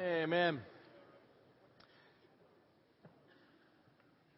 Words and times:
Amen. 0.00 0.60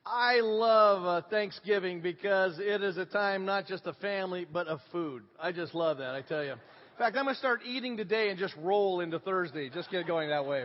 I 0.04 0.40
love 0.40 1.06
uh, 1.06 1.28
Thanksgiving 1.30 2.00
because 2.00 2.58
it 2.58 2.82
is 2.82 2.96
a 2.96 3.04
time 3.04 3.44
not 3.44 3.68
just 3.68 3.86
of 3.86 3.96
family, 3.98 4.44
but 4.50 4.66
of 4.66 4.80
food. 4.90 5.22
I 5.40 5.52
just 5.52 5.72
love 5.72 5.98
that, 5.98 6.16
I 6.16 6.22
tell 6.22 6.42
you. 6.42 6.52
In 6.52 6.58
fact, 6.98 7.16
I'm 7.16 7.26
going 7.26 7.36
to 7.36 7.38
start 7.38 7.60
eating 7.64 7.96
today 7.96 8.30
and 8.30 8.40
just 8.40 8.54
roll 8.58 8.98
into 8.98 9.20
Thursday. 9.20 9.70
Just 9.70 9.88
get 9.88 10.04
going 10.08 10.30
that 10.30 10.46
way. 10.46 10.64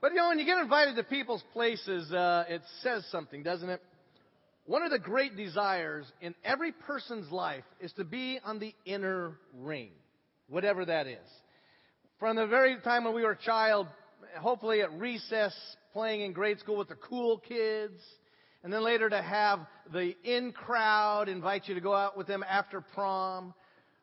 But 0.00 0.10
you 0.10 0.16
know, 0.16 0.28
when 0.30 0.40
you 0.40 0.44
get 0.44 0.58
invited 0.58 0.96
to 0.96 1.04
people's 1.04 1.44
places, 1.52 2.12
uh, 2.12 2.46
it 2.48 2.62
says 2.82 3.06
something, 3.12 3.44
doesn't 3.44 3.70
it? 3.70 3.80
One 4.66 4.82
of 4.82 4.90
the 4.90 4.98
great 4.98 5.36
desires 5.36 6.04
in 6.20 6.34
every 6.44 6.72
person's 6.72 7.30
life 7.30 7.64
is 7.80 7.92
to 7.92 8.04
be 8.04 8.40
on 8.44 8.58
the 8.58 8.74
inner 8.84 9.38
ring, 9.54 9.90
whatever 10.48 10.84
that 10.84 11.06
is. 11.06 11.28
From 12.18 12.36
the 12.36 12.46
very 12.46 12.76
time 12.84 13.04
when 13.04 13.14
we 13.14 13.22
were 13.22 13.32
a 13.32 13.38
child, 13.38 13.86
hopefully 14.38 14.82
at 14.82 14.92
recess, 14.92 15.54
playing 15.92 16.22
in 16.22 16.32
grade 16.32 16.58
school 16.60 16.76
with 16.76 16.88
the 16.88 16.96
cool 16.96 17.38
kids, 17.38 18.00
and 18.62 18.72
then 18.72 18.82
later 18.82 19.08
to 19.08 19.22
have 19.22 19.60
the 19.92 20.14
in 20.24 20.52
crowd 20.52 21.28
invite 21.28 21.68
you 21.68 21.74
to 21.74 21.80
go 21.80 21.94
out 21.94 22.16
with 22.16 22.26
them 22.26 22.44
after 22.48 22.80
prom, 22.80 23.54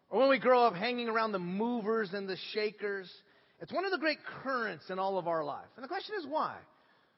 or 0.10 0.20
when 0.20 0.30
we 0.30 0.40
grow 0.40 0.64
up 0.64 0.76
hanging 0.76 1.10
around 1.10 1.32
the 1.32 1.40
movers 1.40 2.14
and 2.14 2.28
the 2.28 2.38
shakers. 2.54 3.12
It's 3.60 3.74
one 3.74 3.86
of 3.86 3.92
the 3.92 3.98
great 3.98 4.20
currents 4.44 4.90
in 4.90 5.00
all 5.00 5.18
of 5.18 5.28
our 5.28 5.44
life. 5.44 5.66
And 5.76 5.84
the 5.84 5.88
question 5.88 6.16
is 6.20 6.26
why? 6.28 6.56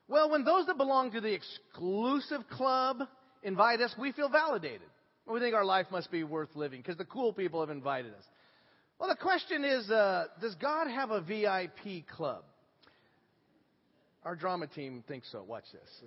Well, 0.07 0.31
when 0.31 0.43
those 0.43 0.65
that 0.67 0.77
belong 0.77 1.11
to 1.11 1.21
the 1.21 1.33
exclusive 1.33 2.47
club 2.49 3.01
invite 3.43 3.81
us, 3.81 3.93
we 3.99 4.11
feel 4.11 4.29
validated. 4.29 4.87
We 5.27 5.39
think 5.39 5.53
our 5.53 5.65
life 5.65 5.85
must 5.91 6.09
be 6.09 6.23
worth 6.23 6.55
living 6.55 6.81
because 6.81 6.97
the 6.97 7.05
cool 7.05 7.31
people 7.31 7.59
have 7.59 7.69
invited 7.69 8.13
us. 8.13 8.23
Well, 8.99 9.09
the 9.09 9.15
question 9.15 9.63
is, 9.63 9.89
uh, 9.91 10.25
does 10.41 10.55
God 10.55 10.87
have 10.87 11.11
a 11.11 11.21
VIP 11.21 12.07
club? 12.07 12.43
Our 14.29 14.35
drama 14.35 14.67
team 14.67 15.03
thinks 15.07 15.31
so. 15.31 15.41
Watch 15.41 15.63
this. 15.73 16.03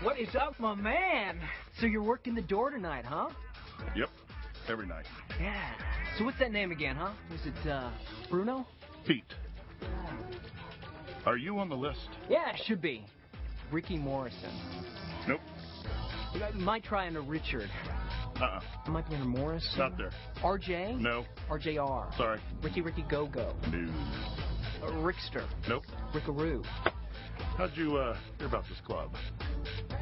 What 0.00 0.20
is 0.20 0.28
up, 0.36 0.60
my 0.60 0.76
man? 0.76 1.40
So 1.80 1.86
you're 1.86 2.04
working 2.04 2.36
the 2.36 2.42
door 2.42 2.70
tonight, 2.70 3.04
huh? 3.04 3.30
Yep, 3.96 4.10
every 4.68 4.86
night. 4.86 5.06
Yeah. 5.40 5.87
So 6.18 6.24
what's 6.24 6.38
that 6.40 6.50
name 6.50 6.72
again, 6.72 6.96
huh? 6.96 7.12
Was 7.30 7.40
it 7.46 7.70
uh, 7.70 7.90
Bruno? 8.28 8.66
Pete. 9.06 9.22
Are 11.24 11.36
you 11.36 11.58
on 11.60 11.68
the 11.68 11.76
list? 11.76 12.08
Yeah, 12.28 12.56
should 12.64 12.82
be. 12.82 13.06
Ricky 13.70 13.96
Morrison. 13.96 14.50
Nope. 15.28 15.40
You 16.34 16.60
might 16.60 16.82
try 16.82 17.06
under 17.06 17.20
Richard. 17.20 17.70
Uh-uh. 18.40 18.60
I 18.86 18.90
might 18.90 19.08
be 19.08 19.14
under 19.14 19.28
Morrison. 19.28 19.78
Not 19.78 19.96
there. 19.96 20.10
RJ? 20.42 20.98
No. 20.98 21.24
RJR. 21.48 22.16
Sorry. 22.16 22.40
Ricky 22.62 22.80
Ricky 22.80 23.04
Go 23.08 23.26
Go. 23.26 23.54
No. 23.70 23.88
Uh, 24.82 24.90
Rickster. 24.94 25.46
Nope. 25.68 25.84
Rickaroo. 26.12 26.64
How'd 27.56 27.76
you 27.76 27.96
uh, 27.96 28.16
hear 28.38 28.48
about 28.48 28.64
this 28.68 28.80
club? 28.84 29.14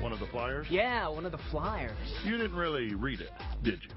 One 0.01 0.13
of 0.13 0.21
the 0.21 0.27
flyers? 0.27 0.67
Yeah, 0.71 1.09
one 1.09 1.27
of 1.27 1.33
the 1.33 1.41
flyers. 1.51 1.97
You 2.25 2.39
didn't 2.39 2.57
really 2.57 2.95
read 2.95 3.21
it, 3.21 3.31
did 3.63 3.83
you? 3.83 3.91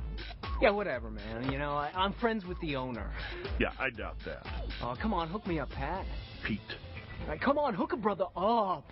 Yeah, 0.62 0.72
whatever, 0.72 1.09
man. 1.09 1.52
You 1.52 1.58
know, 1.58 1.72
I, 1.74 1.92
I'm 1.96 2.14
friends 2.14 2.46
with 2.46 2.59
the 2.59 2.75
owner. 2.75 3.12
Yeah, 3.59 3.72
I 3.80 3.90
doubt 3.92 4.18
that. 4.25 4.46
Oh, 4.81 4.96
come 5.02 5.14
on, 5.14 5.30
hook 5.30 5.47
me 5.47 5.59
up, 5.59 5.70
Pat. 5.70 6.06
Pete, 6.44 6.59
All 7.24 7.30
right, 7.30 7.40
come 7.42 7.58
on, 7.58 7.74
hook 7.74 7.94
a 7.94 7.97
brother 7.97 8.25
up. 8.36 8.92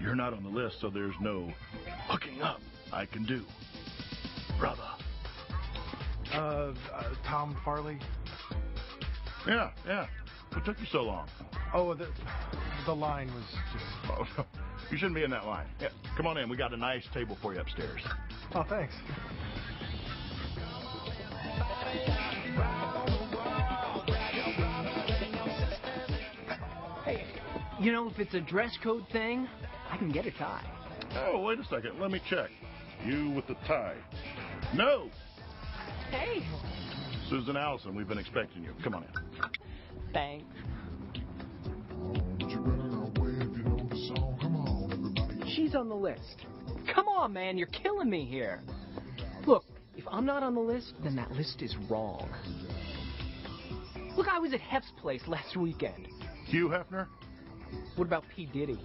you're 0.00 0.14
not 0.14 0.32
on 0.32 0.42
the 0.44 0.48
list, 0.48 0.76
so 0.80 0.88
there's 0.88 1.14
no 1.20 1.52
hooking 2.08 2.40
up 2.42 2.60
I 2.92 3.06
can 3.06 3.24
do. 3.24 3.44
Brother. 4.58 4.82
Uh, 6.32 6.72
uh, 6.94 7.04
Tom 7.24 7.56
Farley. 7.64 7.98
Yeah, 9.48 9.70
yeah. 9.86 10.06
What 10.52 10.64
took 10.64 10.78
you 10.80 10.86
so 10.92 11.02
long? 11.02 11.28
Oh, 11.74 11.94
the 11.94 12.08
the 12.86 12.94
line 12.94 13.32
was 13.34 13.44
just. 13.72 13.84
Oh, 14.10 14.26
no. 14.38 14.44
You 14.90 14.96
shouldn't 14.96 15.14
be 15.14 15.22
in 15.22 15.30
that 15.30 15.46
line. 15.46 15.66
Yeah, 15.80 15.88
come 16.16 16.26
on 16.26 16.36
in. 16.36 16.48
We 16.48 16.56
got 16.56 16.72
a 16.74 16.76
nice 16.76 17.04
table 17.14 17.36
for 17.40 17.54
you 17.54 17.60
upstairs. 17.60 18.00
Oh, 18.54 18.64
thanks. 18.68 18.94
Hey, 27.04 27.24
you 27.80 27.92
know, 27.92 28.08
if 28.08 28.18
it's 28.18 28.34
a 28.34 28.40
dress 28.40 28.76
code 28.82 29.04
thing, 29.12 29.48
I 29.90 29.96
can 29.96 30.10
get 30.12 30.26
a 30.26 30.30
tie. 30.32 30.64
Oh, 31.16 31.40
wait 31.40 31.58
a 31.58 31.64
second. 31.64 31.98
Let 32.00 32.10
me 32.10 32.20
check. 32.28 32.50
You 33.04 33.30
with 33.30 33.46
the 33.46 33.54
tie. 33.66 33.96
No! 34.74 35.08
Hey. 36.10 36.42
Susan 37.28 37.56
Allison, 37.56 37.94
we've 37.94 38.08
been 38.08 38.18
expecting 38.18 38.62
you. 38.62 38.74
Come 38.84 38.94
on 38.94 39.04
in. 39.04 39.10
Thanks. 40.12 40.44
She's 45.54 45.74
on 45.74 45.88
the 45.88 45.94
list. 45.94 46.46
Come 46.94 47.08
on, 47.08 47.32
man, 47.32 47.56
you're 47.56 47.68
killing 47.68 48.10
me 48.10 48.24
here. 48.24 48.60
Look, 50.10 50.16
if 50.16 50.18
I'm 50.18 50.26
not 50.26 50.42
on 50.42 50.54
the 50.54 50.60
list, 50.60 50.94
then 51.02 51.16
that 51.16 51.30
list 51.32 51.62
is 51.62 51.76
wrong. 51.88 52.28
Look, 54.16 54.28
I 54.28 54.38
was 54.38 54.52
at 54.52 54.60
Hef's 54.60 54.92
place 55.00 55.22
last 55.26 55.56
weekend. 55.56 56.08
Hugh 56.46 56.68
Hefner? 56.68 57.06
What 57.96 58.06
about 58.06 58.24
P. 58.34 58.46
Diddy? 58.46 58.80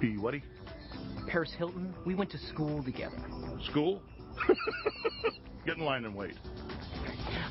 P. 0.00 0.16
Whatty? 0.16 0.42
Paris 1.26 1.52
Hilton? 1.56 1.92
We 2.06 2.14
went 2.14 2.30
to 2.30 2.38
school 2.38 2.82
together. 2.82 3.16
School? 3.64 4.00
Get 5.66 5.78
in 5.78 5.84
line 5.84 6.04
and 6.04 6.14
wait. 6.14 6.36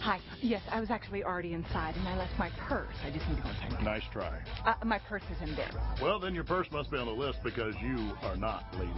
Hi. 0.01 0.19
Yes, 0.41 0.61
I 0.71 0.79
was 0.79 0.89
actually 0.89 1.23
already 1.23 1.53
inside, 1.53 1.95
and 1.95 2.07
I 2.07 2.17
left 2.17 2.37
my 2.37 2.51
purse. 2.67 2.95
I 3.05 3.09
just 3.09 3.27
need 3.27 3.37
to 3.37 3.41
go 3.41 3.49
and 3.49 3.71
check. 3.71 3.81
Nice 3.81 4.03
try. 4.11 4.39
Uh, 4.65 4.75
my 4.85 4.99
purse 4.99 5.23
is 5.35 5.49
in 5.49 5.55
there. 5.55 5.71
Well, 6.01 6.19
then 6.19 6.33
your 6.35 6.43
purse 6.43 6.67
must 6.71 6.91
be 6.91 6.97
on 6.97 7.05
the 7.05 7.11
list 7.11 7.39
because 7.43 7.73
you 7.81 8.11
are 8.23 8.37
not, 8.37 8.65
lady. 8.77 8.91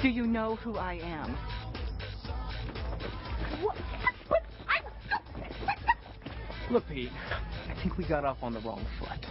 Do 0.00 0.08
you 0.08 0.26
know 0.26 0.56
who 0.56 0.76
I 0.76 0.94
am? 0.94 1.36
Look, 6.70 6.88
Pete, 6.88 7.10
I 7.68 7.74
think 7.82 7.96
we 7.96 8.04
got 8.04 8.24
off 8.24 8.38
on 8.42 8.52
the 8.52 8.60
wrong 8.60 8.84
foot. 8.98 9.26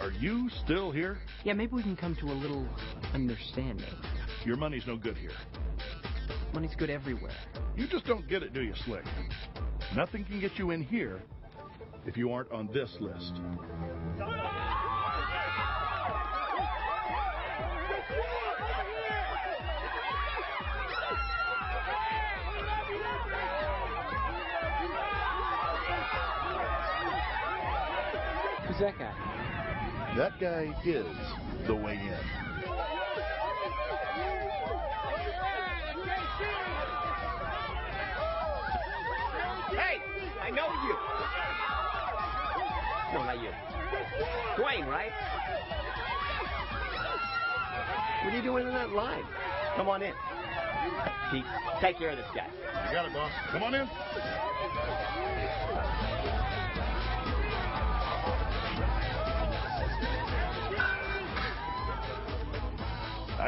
Are 0.00 0.10
you 0.10 0.48
still 0.64 0.90
here? 0.90 1.18
Yeah, 1.44 1.52
maybe 1.52 1.74
we 1.74 1.82
can 1.82 1.96
come 1.96 2.16
to 2.16 2.26
a 2.26 2.34
little 2.34 2.66
understanding. 3.14 3.86
Your 4.44 4.56
money's 4.56 4.86
no 4.86 4.96
good 4.96 5.16
here. 5.16 5.30
Money's 6.54 6.74
good 6.76 6.90
everywhere. 6.90 7.36
You 7.76 7.86
just 7.86 8.04
don't 8.06 8.26
get 8.28 8.42
it, 8.42 8.52
do 8.52 8.62
you, 8.62 8.74
Slick? 8.84 9.04
Nothing 9.94 10.24
can 10.24 10.40
get 10.40 10.58
you 10.58 10.70
in 10.70 10.82
here 10.82 11.22
if 12.06 12.16
you 12.16 12.32
aren't 12.32 12.50
on 12.52 12.68
this 12.72 12.96
list. 13.00 13.34
Who's 28.78 28.86
that 28.86 28.96
guy? 28.96 29.12
That 30.16 30.38
guy 30.38 30.72
is 30.84 31.04
the 31.66 31.74
way 31.74 31.94
in. 31.94 32.14
Hey, 39.76 39.98
I 40.40 40.50
know 40.50 40.68
you. 40.84 40.94
No, 43.14 43.24
not 43.24 43.40
you. 43.42 43.50
Dwayne, 44.56 44.86
right? 44.86 45.10
What 48.22 48.32
are 48.32 48.36
you 48.36 48.42
doing 48.42 48.68
in 48.68 48.74
that 48.74 48.90
line? 48.90 49.24
Come 49.74 49.88
on 49.88 50.02
in. 50.02 50.14
Pete, 51.32 51.44
take 51.80 51.98
care 51.98 52.10
of 52.10 52.16
this 52.16 52.26
guy. 52.32 52.46
You 52.86 52.94
got 52.94 53.06
it, 53.06 53.12
boss. 53.12 53.32
Come 53.50 53.64
on 53.64 53.74
in. 53.74 53.88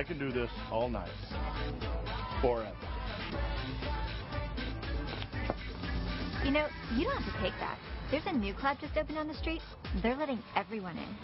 I 0.01 0.03
can 0.03 0.19
do 0.19 0.33
this 0.33 0.49
all 0.73 0.89
night. 0.89 1.11
Forever. 2.41 2.75
You 6.43 6.53
know, 6.53 6.67
you 6.97 7.05
don't 7.05 7.21
have 7.21 7.35
to 7.35 7.41
take 7.43 7.53
that. 7.61 7.77
There's 8.11 8.25
a 8.25 8.33
new 8.33 8.55
club 8.55 8.79
just 8.81 8.97
opened 8.97 9.19
on 9.19 9.29
the 9.29 9.35
street. 9.35 9.61
They're 10.03 10.17
letting 10.17 10.39
everyone 10.57 10.97
in. 10.97 11.15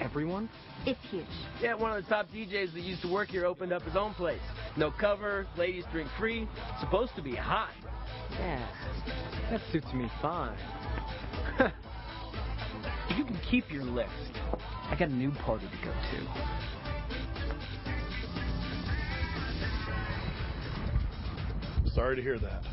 Everyone? 0.00 0.48
It's 0.84 0.98
huge. 1.12 1.24
Yeah, 1.62 1.74
one 1.74 1.96
of 1.96 2.02
the 2.02 2.10
top 2.10 2.26
DJs 2.34 2.74
that 2.74 2.80
used 2.80 3.02
to 3.02 3.12
work 3.12 3.28
here 3.28 3.46
opened 3.46 3.72
up 3.72 3.82
his 3.82 3.94
own 3.94 4.14
place. 4.14 4.42
No 4.76 4.90
cover, 4.90 5.46
ladies 5.56 5.84
drink 5.92 6.08
free. 6.18 6.48
Supposed 6.80 7.14
to 7.14 7.22
be 7.22 7.36
hot. 7.36 7.70
Yeah, 8.32 8.68
that 9.48 9.60
suits 9.70 9.92
me 9.94 10.10
fine. 10.20 10.58
you 13.16 13.24
can 13.24 13.38
keep 13.48 13.70
your 13.70 13.84
list. 13.84 14.10
I 14.90 14.96
got 14.98 15.10
a 15.10 15.14
new 15.14 15.30
party 15.30 15.68
to 15.68 15.86
go 15.86 15.92
to. 15.92 16.83
Sorry 21.94 22.16
to 22.16 22.22
hear 22.22 22.38
that. 22.38 22.64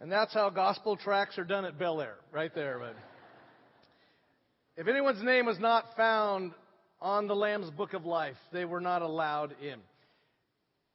And 0.00 0.10
that's 0.10 0.34
how 0.34 0.50
gospel 0.50 0.96
tracks 0.96 1.38
are 1.38 1.44
done 1.44 1.64
at 1.64 1.78
Bel 1.78 2.00
Air, 2.00 2.16
right 2.32 2.52
there. 2.56 2.80
But 2.80 2.96
if 4.76 4.88
anyone's 4.88 5.22
name 5.22 5.46
was 5.46 5.60
not 5.60 5.84
found 5.96 6.50
on 7.00 7.28
the 7.28 7.36
Lamb's 7.36 7.70
Book 7.70 7.94
of 7.94 8.04
Life, 8.04 8.34
they 8.52 8.64
were 8.64 8.80
not 8.80 9.02
allowed 9.02 9.54
in. 9.62 9.78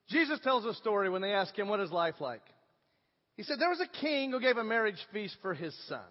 Jesus 0.10 0.42
tells 0.44 0.66
a 0.66 0.74
story 0.74 1.10
when 1.10 1.22
they 1.22 1.32
ask 1.32 1.58
him, 1.58 1.70
What 1.70 1.80
is 1.80 1.90
life 1.90 2.16
like? 2.20 2.42
He 3.38 3.44
said, 3.44 3.60
There 3.60 3.70
was 3.70 3.80
a 3.80 4.00
king 4.02 4.32
who 4.32 4.42
gave 4.42 4.58
a 4.58 4.64
marriage 4.64 5.00
feast 5.14 5.38
for 5.42 5.54
his 5.54 5.76
son. 5.88 6.02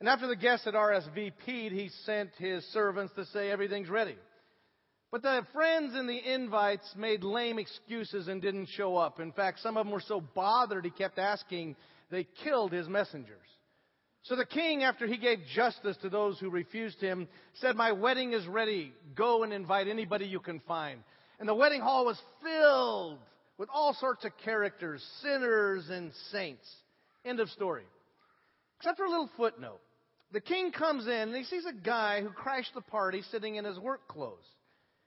And 0.00 0.08
after 0.08 0.26
the 0.26 0.36
guests 0.36 0.64
had 0.64 0.74
RSVP'd, 0.74 1.72
he 1.72 1.90
sent 2.04 2.30
his 2.38 2.64
servants 2.72 3.12
to 3.14 3.26
say 3.26 3.50
everything's 3.50 3.90
ready. 3.90 4.16
But 5.10 5.22
the 5.22 5.46
friends 5.52 5.94
and 5.94 6.08
the 6.08 6.34
invites 6.34 6.94
made 6.96 7.24
lame 7.24 7.58
excuses 7.58 8.28
and 8.28 8.40
didn't 8.40 8.68
show 8.68 8.96
up. 8.96 9.20
In 9.20 9.32
fact, 9.32 9.60
some 9.60 9.76
of 9.76 9.86
them 9.86 9.92
were 9.92 10.00
so 10.00 10.20
bothered 10.20 10.84
he 10.84 10.90
kept 10.90 11.18
asking, 11.18 11.76
they 12.10 12.26
killed 12.44 12.72
his 12.72 12.88
messengers. 12.88 13.36
So 14.22 14.36
the 14.36 14.44
king, 14.44 14.82
after 14.82 15.06
he 15.06 15.16
gave 15.16 15.38
justice 15.54 15.96
to 16.02 16.10
those 16.10 16.38
who 16.38 16.50
refused 16.50 17.00
him, 17.00 17.28
said, 17.54 17.76
My 17.76 17.92
wedding 17.92 18.32
is 18.32 18.46
ready. 18.46 18.92
Go 19.14 19.42
and 19.42 19.52
invite 19.52 19.88
anybody 19.88 20.26
you 20.26 20.40
can 20.40 20.60
find. 20.60 21.02
And 21.40 21.48
the 21.48 21.54
wedding 21.54 21.80
hall 21.80 22.04
was 22.04 22.20
filled 22.42 23.18
with 23.58 23.68
all 23.72 23.92
sorts 23.94 24.24
of 24.24 24.32
characters, 24.44 25.04
sinners 25.20 25.88
and 25.90 26.12
saints. 26.30 26.66
End 27.24 27.40
of 27.40 27.50
story. 27.50 27.84
Except 28.78 28.96
for 28.96 29.04
a 29.04 29.10
little 29.10 29.30
footnote. 29.36 29.80
The 30.32 30.40
king 30.40 30.72
comes 30.72 31.06
in 31.06 31.12
and 31.12 31.36
he 31.36 31.44
sees 31.44 31.64
a 31.66 31.72
guy 31.72 32.22
who 32.22 32.30
crashed 32.30 32.74
the 32.74 32.80
party 32.80 33.22
sitting 33.30 33.56
in 33.56 33.64
his 33.64 33.78
work 33.78 34.06
clothes. 34.06 34.44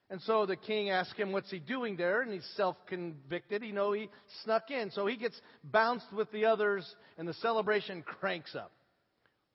And 0.10 0.22
so 0.24 0.46
the 0.46 0.58
king 0.58 0.90
asks 0.90 1.18
him, 1.18 1.32
what's 1.32 1.50
he 1.50 1.60
doing 1.60 1.96
there? 1.96 2.22
And 2.22 2.34
he's 2.34 2.48
self-convicted. 2.58 3.64
You 3.64 3.72
know, 3.72 3.94
he 3.94 4.10
snuck 4.44 4.70
in. 4.70 4.92
So 4.92 5.08
he 5.08 5.16
gets 5.16 5.40
bounced 5.64 6.12
with 6.12 6.30
the 6.34 6.46
others 6.46 6.96
and 7.18 7.26
the 7.26 7.34
celebration 7.36 8.04
cranks 8.20 8.54
up. 8.54 8.74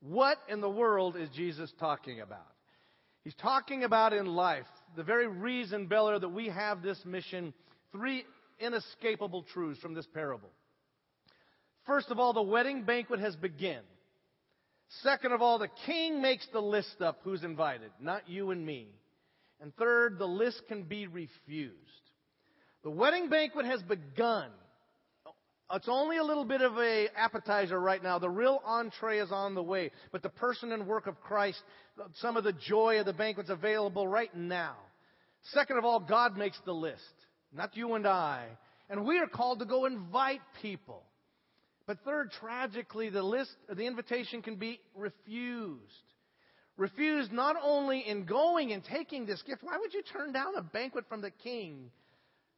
What 0.01 0.39
in 0.49 0.63
the 0.63 0.71
world 0.71 1.17
is 1.17 1.29
Jesus 1.31 1.71
talking 1.79 2.21
about? 2.21 2.47
He's 3.23 3.35
talking 3.35 3.83
about 3.83 4.13
in 4.13 4.27
life, 4.27 4.67
the 4.95 5.03
very 5.03 5.27
reason, 5.27 5.87
Bel 5.87 6.09
Air, 6.09 6.19
that 6.21 6.29
we 6.29 6.49
have 6.49 6.81
this 6.81 6.99
mission, 7.05 7.53
three 7.91 8.25
inescapable 8.61 9.43
truths 9.53 9.81
from 9.81 9.95
this 9.95 10.07
parable. 10.13 10.51
First 11.87 12.11
of 12.11 12.19
all, 12.19 12.33
the 12.33 12.43
wedding 12.43 12.83
banquet 12.85 13.21
has 13.21 13.37
begun. 13.37 13.83
Second 15.03 15.33
of 15.33 15.43
all, 15.43 15.59
the 15.59 15.71
king 15.87 16.23
makes 16.23 16.47
the 16.53 16.61
list 16.61 17.01
up 17.01 17.21
who's 17.23 17.43
invited, 17.43 17.91
not 18.01 18.29
you 18.29 18.51
and 18.51 18.65
me. 18.65 18.89
And 19.61 19.75
third, 19.77 20.19
the 20.19 20.27
list 20.27 20.63
can 20.69 20.83
be 20.83 21.07
refused. 21.07 21.75
The 22.83 22.91
wedding 22.91 23.29
banquet 23.29 23.67
has 23.67 23.83
begun. 23.83 24.51
It's 25.73 25.89
only 25.89 26.19
a 26.19 26.23
little 26.23 26.45
bit 26.45 26.61
of 26.61 26.77
a 26.79 27.09
appetizer 27.17 27.81
right 27.81 28.01
now. 28.01 28.21
The 28.21 28.31
real 28.31 28.61
entree 28.65 29.19
is 29.19 29.33
on 29.33 29.57
the 29.57 29.63
way. 29.63 29.91
But 30.13 30.23
the 30.23 30.29
person 30.29 30.71
and 30.71 30.87
work 30.87 31.09
of 31.09 31.21
Christ, 31.21 31.61
some 32.21 32.37
of 32.37 32.45
the 32.45 32.53
joy 32.53 33.01
of 33.01 33.07
the 33.07 33.13
banquet's 33.13 33.51
available 33.51 34.07
right 34.07 34.33
now. 34.37 34.77
Second 35.53 35.79
of 35.79 35.85
all, 35.85 35.99
God 35.99 36.37
makes 36.37 36.59
the 36.65 36.73
list, 36.73 37.03
not 37.53 37.77
you 37.77 37.95
and 37.95 38.07
I. 38.07 38.45
And 38.89 39.05
we 39.05 39.19
are 39.19 39.27
called 39.27 39.59
to 39.61 39.65
go 39.65 39.85
invite 39.85 40.41
people. 40.63 41.03
But 41.87 41.99
third, 42.05 42.33
tragically, 42.41 43.11
the 43.11 43.23
list, 43.23 43.51
the 43.69 43.87
invitation 43.87 44.43
can 44.43 44.57
be 44.57 44.81
refused 44.95 46.07
refused 46.77 47.33
not 47.33 47.57
only 47.63 48.01
in 48.01 48.25
going 48.25 48.73
and 48.73 48.85
taking 48.85 49.27
this 49.27 49.43
gift. 49.43 49.63
Why 49.63 49.79
would 49.79 49.95
you 49.95 50.03
turn 50.03 50.33
down 50.33 50.57
a 50.57 50.63
banquet 50.63 51.07
from 51.09 51.21
the 51.21 51.31
king? 51.31 51.91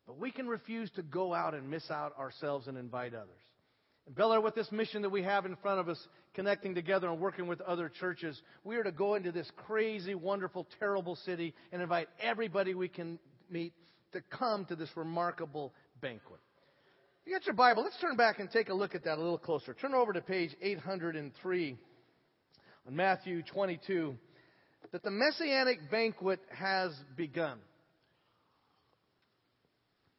But 0.06 0.18
we 0.18 0.30
can 0.30 0.48
refuse 0.48 0.90
to 0.92 1.02
go 1.02 1.34
out 1.34 1.54
and 1.54 1.70
miss 1.70 1.90
out 1.90 2.18
ourselves 2.18 2.66
and 2.66 2.76
invite 2.76 3.14
others. 3.14 3.28
And 4.06 4.14
Bel 4.14 4.42
with 4.42 4.54
this 4.54 4.72
mission 4.72 5.02
that 5.02 5.10
we 5.10 5.22
have 5.22 5.44
in 5.44 5.54
front 5.56 5.80
of 5.80 5.88
us, 5.88 5.98
connecting 6.34 6.74
together 6.74 7.08
and 7.08 7.20
working 7.20 7.46
with 7.46 7.60
other 7.60 7.88
churches, 7.88 8.40
we 8.64 8.76
are 8.76 8.82
to 8.82 8.92
go 8.92 9.14
into 9.14 9.32
this 9.32 9.50
crazy, 9.56 10.14
wonderful, 10.14 10.66
terrible 10.78 11.14
city 11.14 11.54
and 11.72 11.82
invite 11.82 12.08
everybody 12.20 12.74
we 12.74 12.88
can 12.88 13.18
meet 13.50 13.72
to 14.12 14.20
come 14.30 14.64
to 14.66 14.76
this 14.76 14.90
remarkable 14.96 15.72
banquet. 16.00 16.40
You 17.26 17.34
got 17.34 17.44
your 17.44 17.54
Bible, 17.54 17.82
let's 17.82 18.00
turn 18.00 18.16
back 18.16 18.38
and 18.40 18.50
take 18.50 18.70
a 18.70 18.74
look 18.74 18.94
at 18.94 19.04
that 19.04 19.18
a 19.18 19.20
little 19.20 19.38
closer. 19.38 19.74
Turn 19.74 19.94
over 19.94 20.12
to 20.12 20.20
page 20.20 20.56
803 20.62 21.76
in 22.88 22.96
Matthew 22.96 23.42
22 23.42 24.16
that 24.92 25.02
the 25.02 25.10
messianic 25.10 25.90
banquet 25.90 26.40
has 26.50 26.92
begun. 27.16 27.58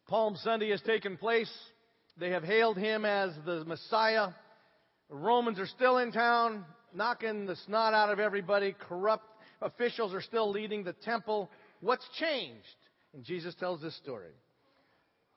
Palm 0.07 0.35
Sunday 0.43 0.69
has 0.71 0.81
taken 0.81 1.17
place. 1.17 1.51
They 2.17 2.31
have 2.31 2.43
hailed 2.43 2.77
him 2.77 3.05
as 3.05 3.31
the 3.45 3.63
Messiah. 3.65 4.29
The 5.09 5.15
Romans 5.15 5.59
are 5.59 5.67
still 5.67 5.97
in 5.97 6.11
town, 6.11 6.65
knocking 6.93 7.45
the 7.45 7.55
snot 7.65 7.93
out 7.93 8.11
of 8.11 8.19
everybody. 8.19 8.75
Corrupt 8.87 9.25
officials 9.61 10.13
are 10.13 10.21
still 10.21 10.51
leading 10.51 10.83
the 10.83 10.93
temple. 10.93 11.49
What's 11.79 12.07
changed? 12.19 12.65
And 13.13 13.23
Jesus 13.23 13.55
tells 13.55 13.81
this 13.81 13.95
story. 13.97 14.31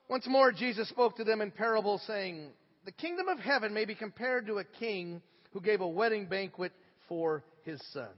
Once 0.09 0.27
more, 0.27 0.53
Jesus 0.53 0.89
spoke 0.89 1.17
to 1.17 1.25
them 1.25 1.41
in 1.41 1.51
parables, 1.51 2.03
saying, 2.07 2.51
The 2.85 2.93
kingdom 2.93 3.29
of 3.29 3.39
heaven 3.39 3.73
may 3.73 3.85
be 3.85 3.95
compared 3.95 4.47
to 4.47 4.59
a 4.59 4.65
king 4.65 5.23
who 5.53 5.61
gave 5.61 5.81
a 5.81 5.89
wedding 5.89 6.27
banquet 6.27 6.73
for 7.09 7.45
his 7.65 7.81
son. 7.93 8.09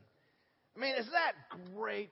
I 0.77 0.81
mean, 0.81 0.95
is 0.97 1.07
that 1.07 1.33
great? 1.75 2.11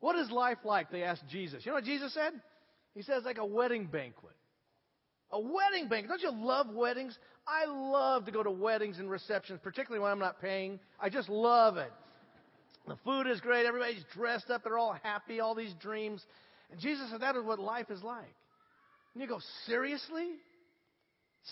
What 0.00 0.16
is 0.16 0.30
life 0.30 0.58
like? 0.64 0.90
They 0.90 1.02
asked 1.02 1.24
Jesus. 1.28 1.64
You 1.64 1.70
know 1.70 1.76
what 1.76 1.84
Jesus 1.84 2.12
said? 2.12 2.32
He 2.94 3.02
says, 3.02 3.22
like 3.24 3.38
a 3.38 3.46
wedding 3.46 3.86
banquet. 3.86 4.34
A 5.32 5.40
wedding 5.40 5.88
banquet. 5.88 6.08
Don't 6.08 6.22
you 6.22 6.44
love 6.44 6.74
weddings? 6.74 7.16
I 7.46 7.66
love 7.66 8.26
to 8.26 8.32
go 8.32 8.42
to 8.42 8.50
weddings 8.50 8.98
and 8.98 9.08
receptions, 9.08 9.60
particularly 9.62 10.02
when 10.02 10.10
I'm 10.10 10.18
not 10.18 10.40
paying. 10.40 10.80
I 11.00 11.08
just 11.08 11.28
love 11.28 11.76
it. 11.76 11.92
The 12.88 12.96
food 13.04 13.28
is 13.28 13.40
great. 13.40 13.66
Everybody's 13.66 14.04
dressed 14.12 14.50
up. 14.50 14.64
They're 14.64 14.78
all 14.78 14.96
happy. 15.02 15.40
All 15.40 15.54
these 15.54 15.74
dreams. 15.80 16.24
And 16.70 16.80
Jesus 16.80 17.10
said, 17.10 17.20
that 17.22 17.36
is 17.36 17.44
what 17.44 17.58
life 17.58 17.90
is 17.90 18.02
like. 18.02 18.34
And 19.14 19.22
you 19.22 19.28
go, 19.28 19.40
seriously? 19.66 20.28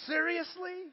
Seriously? 0.06 0.92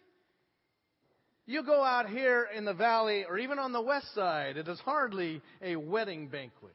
You 1.46 1.64
go 1.64 1.84
out 1.84 2.10
here 2.10 2.48
in 2.56 2.66
the 2.66 2.74
valley 2.74 3.26
or 3.28 3.38
even 3.38 3.60
on 3.60 3.72
the 3.72 3.82
west 3.82 4.14
side, 4.16 4.58
it 4.58 4.68
is 4.68 4.80
hardly 4.80 5.42
a 5.62 5.76
wedding 5.76 6.28
banquet. 6.28 6.74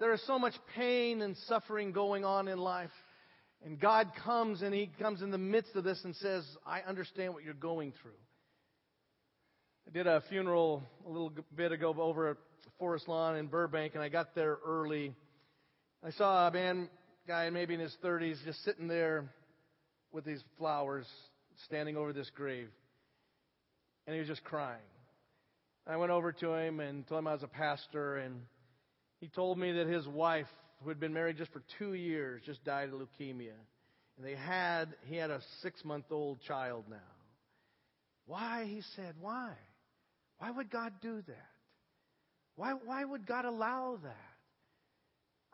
There 0.00 0.12
is 0.14 0.26
so 0.26 0.38
much 0.38 0.54
pain 0.74 1.22
and 1.22 1.36
suffering 1.48 1.92
going 1.92 2.24
on 2.24 2.48
in 2.48 2.58
life. 2.58 2.90
And 3.64 3.78
God 3.78 4.10
comes 4.24 4.62
and 4.62 4.74
He 4.74 4.90
comes 5.00 5.22
in 5.22 5.30
the 5.30 5.38
midst 5.38 5.76
of 5.76 5.84
this 5.84 6.00
and 6.04 6.16
says, 6.16 6.44
I 6.66 6.80
understand 6.80 7.34
what 7.34 7.44
you're 7.44 7.54
going 7.54 7.92
through. 8.02 8.12
I 9.86 9.90
did 9.90 10.06
a 10.06 10.22
funeral 10.28 10.82
a 11.06 11.08
little 11.08 11.32
bit 11.54 11.72
ago 11.72 11.94
over 11.98 12.30
at 12.30 12.36
Forest 12.78 13.06
Lawn 13.06 13.36
in 13.36 13.46
Burbank, 13.46 13.94
and 13.94 14.02
I 14.02 14.08
got 14.08 14.34
there 14.34 14.58
early. 14.66 15.14
I 16.04 16.10
saw 16.10 16.48
a 16.48 16.52
man, 16.52 16.88
guy 17.26 17.48
maybe 17.50 17.74
in 17.74 17.80
his 17.80 17.96
30s, 18.04 18.36
just 18.44 18.62
sitting 18.64 18.88
there 18.88 19.24
with 20.12 20.24
these 20.24 20.42
flowers, 20.58 21.06
standing 21.66 21.96
over 21.96 22.12
this 22.12 22.30
grave 22.34 22.68
and 24.06 24.14
he 24.14 24.20
was 24.20 24.28
just 24.28 24.44
crying. 24.44 24.78
I 25.86 25.96
went 25.96 26.12
over 26.12 26.32
to 26.32 26.54
him 26.54 26.80
and 26.80 27.06
told 27.06 27.20
him 27.20 27.26
I 27.26 27.34
was 27.34 27.42
a 27.42 27.48
pastor, 27.48 28.16
and 28.16 28.40
he 29.20 29.28
told 29.28 29.58
me 29.58 29.72
that 29.72 29.86
his 29.86 30.06
wife, 30.06 30.46
who 30.82 30.88
had 30.88 31.00
been 31.00 31.12
married 31.12 31.36
just 31.36 31.52
for 31.52 31.62
two 31.78 31.94
years, 31.94 32.42
just 32.44 32.64
died 32.64 32.88
of 32.88 32.94
leukemia. 32.94 33.52
And 34.16 34.24
they 34.26 34.34
had, 34.34 34.94
he 35.06 35.16
had 35.16 35.30
a 35.30 35.40
six 35.62 35.84
month 35.84 36.06
old 36.10 36.40
child 36.42 36.84
now. 36.88 36.96
Why? 38.26 38.64
He 38.66 38.82
said, 38.96 39.14
why? 39.20 39.52
Why 40.38 40.50
would 40.50 40.70
God 40.70 40.92
do 41.02 41.22
that? 41.26 41.48
Why, 42.56 42.72
why 42.72 43.04
would 43.04 43.26
God 43.26 43.44
allow 43.44 43.98
that? 44.02 44.33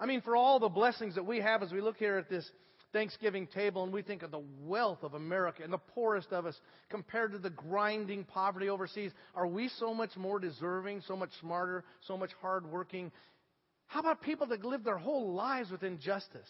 I 0.01 0.07
mean, 0.07 0.23
for 0.23 0.35
all 0.35 0.59
the 0.59 0.71
blessings 0.71 1.15
that 1.17 1.27
we 1.27 1.41
have 1.41 1.63
as 1.63 1.73
we 1.73 1.83
look 1.83 1.99
here 1.99 2.17
at 2.17 2.31
this 2.31 2.51
Thanksgiving 2.93 3.47
table 3.47 3.85
and 3.85 3.93
we 3.93 4.01
think 4.01 4.23
of 4.23 4.31
the 4.31 4.43
wealth 4.63 5.03
of 5.03 5.13
America 5.13 5.63
and 5.63 5.73
the 5.73 5.79
poorest 5.79 6.33
of 6.33 6.47
us 6.47 6.59
compared 6.89 7.33
to 7.33 7.39
the 7.39 7.51
grinding 7.51 8.25
poverty 8.25 8.71
overseas, 8.71 9.13
are 9.35 9.47
we 9.47 9.69
so 9.79 9.93
much 9.93 10.17
more 10.17 10.41
deserving, 10.41 11.03
so 11.07 11.17
much 11.17 11.31
smarter, 11.41 11.85
so 12.07 12.17
much 12.17 12.31
hardworking? 12.41 13.13
How 13.89 14.01
about 14.01 14.23
people 14.23 14.47
that 14.49 14.65
live 14.65 14.85
their 14.85 14.97
whole 14.97 15.35
lives 15.35 15.71
with 15.71 15.83
injustice? 15.83 16.49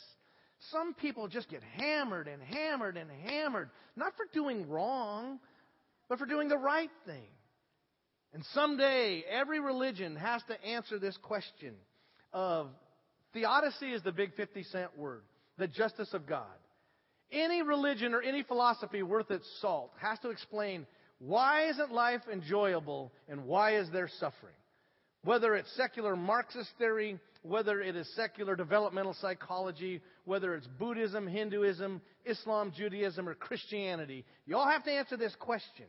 Some 0.70 0.94
people 0.94 1.26
just 1.26 1.50
get 1.50 1.62
hammered 1.62 2.28
and 2.28 2.40
hammered 2.42 2.96
and 2.96 3.10
hammered, 3.26 3.70
not 3.96 4.12
for 4.16 4.26
doing 4.32 4.68
wrong, 4.68 5.40
but 6.08 6.18
for 6.18 6.26
doing 6.26 6.48
the 6.48 6.58
right 6.58 6.90
thing. 7.04 7.28
And 8.32 8.44
someday, 8.54 9.24
every 9.28 9.58
religion 9.58 10.14
has 10.14 10.40
to 10.44 10.64
answer 10.64 11.00
this 11.00 11.16
question 11.16 11.74
of 12.32 12.68
theodicy 13.32 13.92
is 13.92 14.02
the 14.02 14.12
big 14.12 14.34
50 14.34 14.62
cent 14.64 14.98
word, 14.98 15.22
the 15.58 15.68
justice 15.68 16.12
of 16.14 16.26
God. 16.26 16.46
Any 17.32 17.62
religion 17.62 18.14
or 18.14 18.22
any 18.22 18.42
philosophy 18.42 19.02
worth 19.02 19.30
its 19.30 19.46
salt 19.60 19.92
has 20.00 20.18
to 20.20 20.30
explain 20.30 20.86
why 21.18 21.68
isn't 21.68 21.92
life 21.92 22.22
enjoyable 22.32 23.12
and 23.28 23.44
why 23.44 23.76
is 23.76 23.88
there 23.90 24.08
suffering? 24.18 24.54
Whether 25.22 25.54
it's 25.54 25.70
secular 25.76 26.16
Marxist 26.16 26.70
theory, 26.78 27.20
whether 27.42 27.80
it 27.80 27.94
is 27.94 28.08
secular 28.16 28.56
developmental 28.56 29.14
psychology, 29.14 30.00
whether 30.24 30.54
it's 30.54 30.66
Buddhism, 30.66 31.26
Hinduism, 31.26 32.00
Islam, 32.24 32.72
Judaism, 32.74 33.28
or 33.28 33.34
Christianity, 33.34 34.24
you 34.46 34.56
all 34.56 34.68
have 34.68 34.84
to 34.84 34.92
answer 34.92 35.16
this 35.16 35.34
question. 35.38 35.86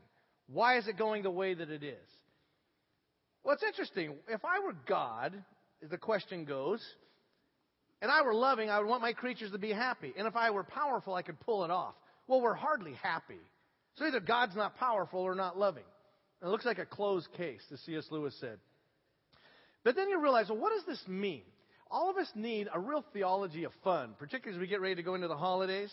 Why 0.48 0.78
is 0.78 0.88
it 0.88 0.98
going 0.98 1.24
the 1.24 1.32
way 1.32 1.54
that 1.54 1.70
it 1.70 1.84
is? 1.84 1.96
Well, 3.44 3.56
it's 3.56 3.64
interesting. 3.64 4.16
If 4.28 4.44
I 4.44 4.60
were 4.60 4.76
God, 4.86 5.44
the 5.90 5.98
question 5.98 6.46
goes, 6.46 6.82
and 8.02 8.10
I 8.10 8.24
were 8.24 8.34
loving, 8.34 8.70
I 8.70 8.80
would 8.80 8.88
want 8.88 9.02
my 9.02 9.14
creatures 9.14 9.52
to 9.52 9.60
be 9.60 9.72
happy. 9.72 10.14
And 10.18 10.28
if 10.28 10.36
I 10.36 10.50
were 10.50 10.64
powerful, 10.64 11.14
I 11.14 11.22
could 11.22 11.40
pull 11.40 11.64
it 11.64 11.72
off. 11.72 11.94
Well, 12.28 12.42
we're 12.42 12.56
hardly 12.56 12.94
happy. 13.02 13.40
So 13.96 14.06
either 14.06 14.20
God's 14.20 14.56
not 14.56 14.78
powerful 14.78 15.20
or 15.20 15.36
not 15.36 15.58
loving. 15.58 15.84
And 16.42 16.48
it 16.48 16.52
looks 16.52 16.66
like 16.66 16.80
a 16.80 16.86
closed 16.86 17.28
case, 17.38 17.62
as 17.72 17.80
C.S. 17.82 18.06
Lewis 18.10 18.36
said. 18.40 18.58
But 19.84 19.96
then 19.96 20.10
you 20.10 20.20
realize, 20.22 20.50
well, 20.50 20.58
what 20.58 20.74
does 20.74 20.86
this 20.86 21.08
mean? 21.08 21.44
All 21.90 22.10
of 22.10 22.18
us 22.18 22.30
need 22.36 22.68
a 22.74 22.80
real 22.80 23.04
theology 23.14 23.66
of 23.66 23.72
fun, 23.84 24.16
particularly 24.18 24.58
as 24.58 24.62
we 24.62 24.68
get 24.68 24.82
ready 24.82 24.96
to 24.96 25.04
go 25.04 25.16
into 25.16 25.28
the 25.28 25.38
holidays. 25.38 25.92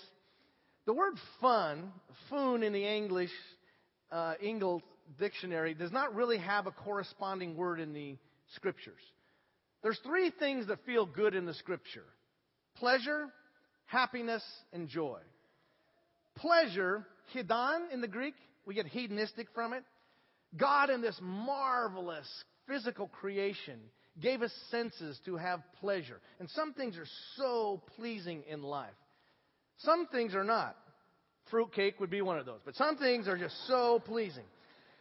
The 0.86 0.94
word 0.94 1.14
fun, 1.40 1.92
fun 2.30 2.62
in 2.62 2.72
the 2.72 2.86
English, 2.86 3.32
uh, 4.10 4.34
Ingalls 4.42 4.82
dictionary, 5.18 5.74
does 5.74 5.92
not 5.92 6.14
really 6.14 6.38
have 6.38 6.66
a 6.66 6.70
corresponding 6.70 7.56
word 7.56 7.80
in 7.80 7.92
the 7.92 8.16
scriptures. 8.54 9.00
There's 9.82 9.98
three 10.04 10.30
things 10.38 10.66
that 10.68 10.84
feel 10.84 11.06
good 11.06 11.34
in 11.34 11.46
the 11.46 11.54
scripture 11.54 12.04
pleasure, 12.76 13.26
happiness, 13.86 14.42
and 14.72 14.88
joy. 14.88 15.18
Pleasure, 16.36 17.04
hedon 17.34 17.92
in 17.92 18.00
the 18.00 18.08
Greek, 18.08 18.34
we 18.66 18.74
get 18.74 18.86
hedonistic 18.86 19.48
from 19.54 19.72
it. 19.72 19.82
God, 20.56 20.90
in 20.90 21.02
this 21.02 21.18
marvelous 21.20 22.28
physical 22.66 23.08
creation, 23.08 23.80
gave 24.20 24.42
us 24.42 24.52
senses 24.70 25.18
to 25.24 25.36
have 25.36 25.60
pleasure. 25.80 26.20
And 26.38 26.48
some 26.50 26.74
things 26.74 26.96
are 26.96 27.06
so 27.36 27.82
pleasing 27.96 28.44
in 28.48 28.62
life. 28.62 28.90
Some 29.78 30.06
things 30.06 30.34
are 30.34 30.44
not. 30.44 30.76
Fruitcake 31.50 32.00
would 32.00 32.10
be 32.10 32.20
one 32.20 32.38
of 32.38 32.46
those. 32.46 32.60
But 32.64 32.76
some 32.76 32.96
things 32.96 33.28
are 33.28 33.38
just 33.38 33.54
so 33.66 34.00
pleasing. 34.04 34.44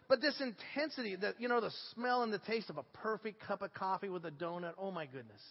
But 0.08 0.22
this 0.22 0.40
intensity, 0.40 1.16
that 1.18 1.36
you 1.40 1.50
know, 1.50 1.60
the 1.60 1.72
smell 1.94 2.24
and 2.24 2.32
the 2.32 2.40
taste 2.40 2.70
of 2.70 2.78
a 2.78 2.84
perfect 2.94 3.42
cup 3.46 3.62
of 3.62 3.74
coffee 3.74 4.10
with 4.10 4.26
a 4.26 4.32
donut, 4.32 4.74
oh 4.78 4.92
my 4.92 5.06
goodness. 5.06 5.42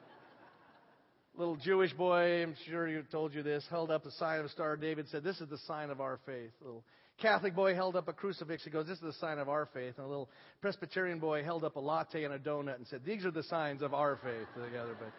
Little 1.36 1.56
Jewish 1.56 1.92
boy, 1.94 2.42
I'm 2.42 2.54
sure 2.68 2.86
he 2.86 2.98
told 3.10 3.34
you 3.34 3.42
this, 3.42 3.64
held 3.70 3.90
up 3.90 4.04
the 4.04 4.10
sign 4.12 4.40
of 4.40 4.46
a 4.46 4.48
Star 4.50 4.76
David, 4.76 5.06
said, 5.08 5.24
This 5.24 5.40
is 5.40 5.48
the 5.48 5.58
sign 5.66 5.90
of 5.90 6.00
our 6.00 6.18
faith. 6.26 6.50
Little 6.60 6.84
Catholic 7.18 7.54
boy 7.54 7.74
held 7.74 7.96
up 7.96 8.08
a 8.08 8.12
crucifix. 8.12 8.62
He 8.62 8.70
goes, 8.70 8.86
This 8.86 8.98
is 8.98 9.04
the 9.04 9.12
sign 9.14 9.38
of 9.38 9.48
our 9.48 9.66
faith. 9.72 9.94
And 9.96 10.04
a 10.04 10.08
little 10.08 10.28
Presbyterian 10.60 11.18
boy 11.18 11.42
held 11.42 11.64
up 11.64 11.76
a 11.76 11.80
latte 11.80 12.24
and 12.24 12.34
a 12.34 12.38
donut 12.38 12.76
and 12.76 12.86
said, 12.88 13.00
These 13.06 13.24
are 13.24 13.30
the 13.30 13.42
signs 13.44 13.80
of 13.80 13.94
our 13.94 14.16
faith 14.16 14.48
together. 14.54 14.94
But, 14.98 15.12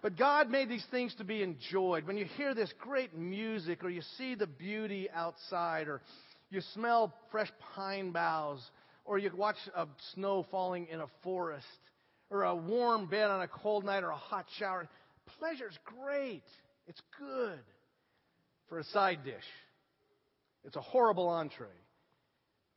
but 0.00 0.16
God 0.16 0.48
made 0.48 0.70
these 0.70 0.86
things 0.90 1.14
to 1.16 1.24
be 1.24 1.42
enjoyed. 1.42 2.06
When 2.06 2.16
you 2.16 2.24
hear 2.24 2.54
this 2.54 2.72
great 2.80 3.14
music 3.14 3.84
or 3.84 3.90
you 3.90 4.00
see 4.16 4.36
the 4.36 4.46
beauty 4.46 5.08
outside 5.14 5.86
or 5.86 6.00
you 6.50 6.60
smell 6.74 7.12
fresh 7.30 7.50
pine 7.74 8.10
boughs 8.10 8.62
or 9.04 9.18
you 9.18 9.30
watch 9.34 9.56
a 9.74 9.86
snow 10.14 10.46
falling 10.50 10.86
in 10.90 11.00
a 11.00 11.06
forest 11.22 11.66
or 12.30 12.44
a 12.44 12.54
warm 12.54 13.06
bed 13.06 13.30
on 13.30 13.40
a 13.40 13.48
cold 13.48 13.84
night 13.84 14.02
or 14.02 14.10
a 14.10 14.16
hot 14.16 14.46
shower, 14.58 14.88
pleasure's 15.38 15.78
great. 15.84 16.42
It's 16.86 17.00
good 17.18 17.60
for 18.68 18.78
a 18.78 18.84
side 18.84 19.20
dish. 19.24 19.34
It's 20.64 20.76
a 20.76 20.80
horrible 20.80 21.28
entree. 21.28 21.66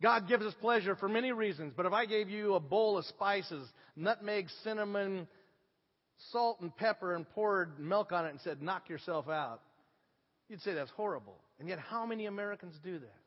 God 0.02 0.28
gives 0.28 0.46
us 0.46 0.54
pleasure 0.62 0.96
for 0.96 1.08
many 1.08 1.32
reasons, 1.32 1.74
but 1.76 1.86
if 1.86 1.94
I 1.94 2.06
gave 2.06 2.30
you 2.30 2.56
a 2.56 2.60
bowl 2.60 2.98
of 2.98 3.06
spices, 3.06 3.68
nutmeg, 3.96 4.48
cinnamon, 4.64 5.28
salt, 6.32 6.60
and 6.62 6.76
pepper, 6.76 7.16
and 7.16 7.30
poured 7.30 7.80
milk 7.80 8.12
on 8.12 8.26
it 8.26 8.30
and 8.30 8.40
said, 8.42 8.62
knock 8.62 8.90
yourself 8.90 9.30
out, 9.30 9.62
you'd 10.50 10.62
say 10.62 10.74
that's 10.74 10.90
horrible. 10.92 11.38
And 11.60 11.70
yet, 11.70 11.78
how 11.78 12.06
many 12.06 12.26
Americans 12.26 12.74
do 12.84 12.98
that? 12.98 13.21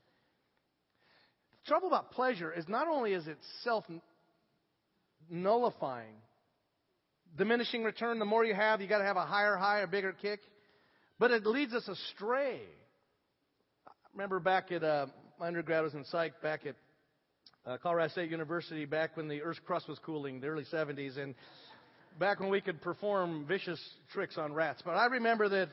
Trouble 1.66 1.88
about 1.88 2.12
pleasure 2.12 2.52
is 2.52 2.68
not 2.68 2.88
only 2.88 3.12
is 3.12 3.26
it 3.26 3.38
self 3.62 3.84
nullifying, 5.30 6.14
diminishing 7.36 7.84
return, 7.84 8.18
the 8.18 8.24
more 8.24 8.44
you 8.44 8.54
have, 8.54 8.80
you 8.80 8.88
got 8.88 8.98
to 8.98 9.04
have 9.04 9.16
a 9.16 9.24
higher 9.24 9.56
high, 9.56 9.80
a 9.80 9.86
bigger 9.86 10.12
kick, 10.12 10.40
but 11.18 11.30
it 11.30 11.46
leads 11.46 11.72
us 11.72 11.88
astray 11.88 12.60
I 14.14 14.16
remember 14.16 14.38
back 14.38 14.70
at 14.70 14.84
uh, 14.84 15.06
my 15.40 15.48
undergrad 15.48 15.82
was 15.82 15.94
in 15.94 16.04
psych 16.04 16.40
back 16.40 16.66
at 16.66 16.76
uh, 17.66 17.78
Colorado 17.82 18.12
State 18.12 18.30
University 18.30 18.84
back 18.84 19.16
when 19.16 19.26
the 19.26 19.42
Earth's 19.42 19.58
crust 19.66 19.88
was 19.88 19.98
cooling, 19.98 20.40
the 20.40 20.46
early 20.46 20.64
70s, 20.72 21.18
and 21.18 21.34
back 22.18 22.38
when 22.38 22.48
we 22.48 22.60
could 22.60 22.80
perform 22.80 23.44
vicious 23.46 23.80
tricks 24.12 24.38
on 24.38 24.52
rats. 24.52 24.82
But 24.84 24.92
I 24.92 25.06
remember 25.06 25.48
that 25.48 25.68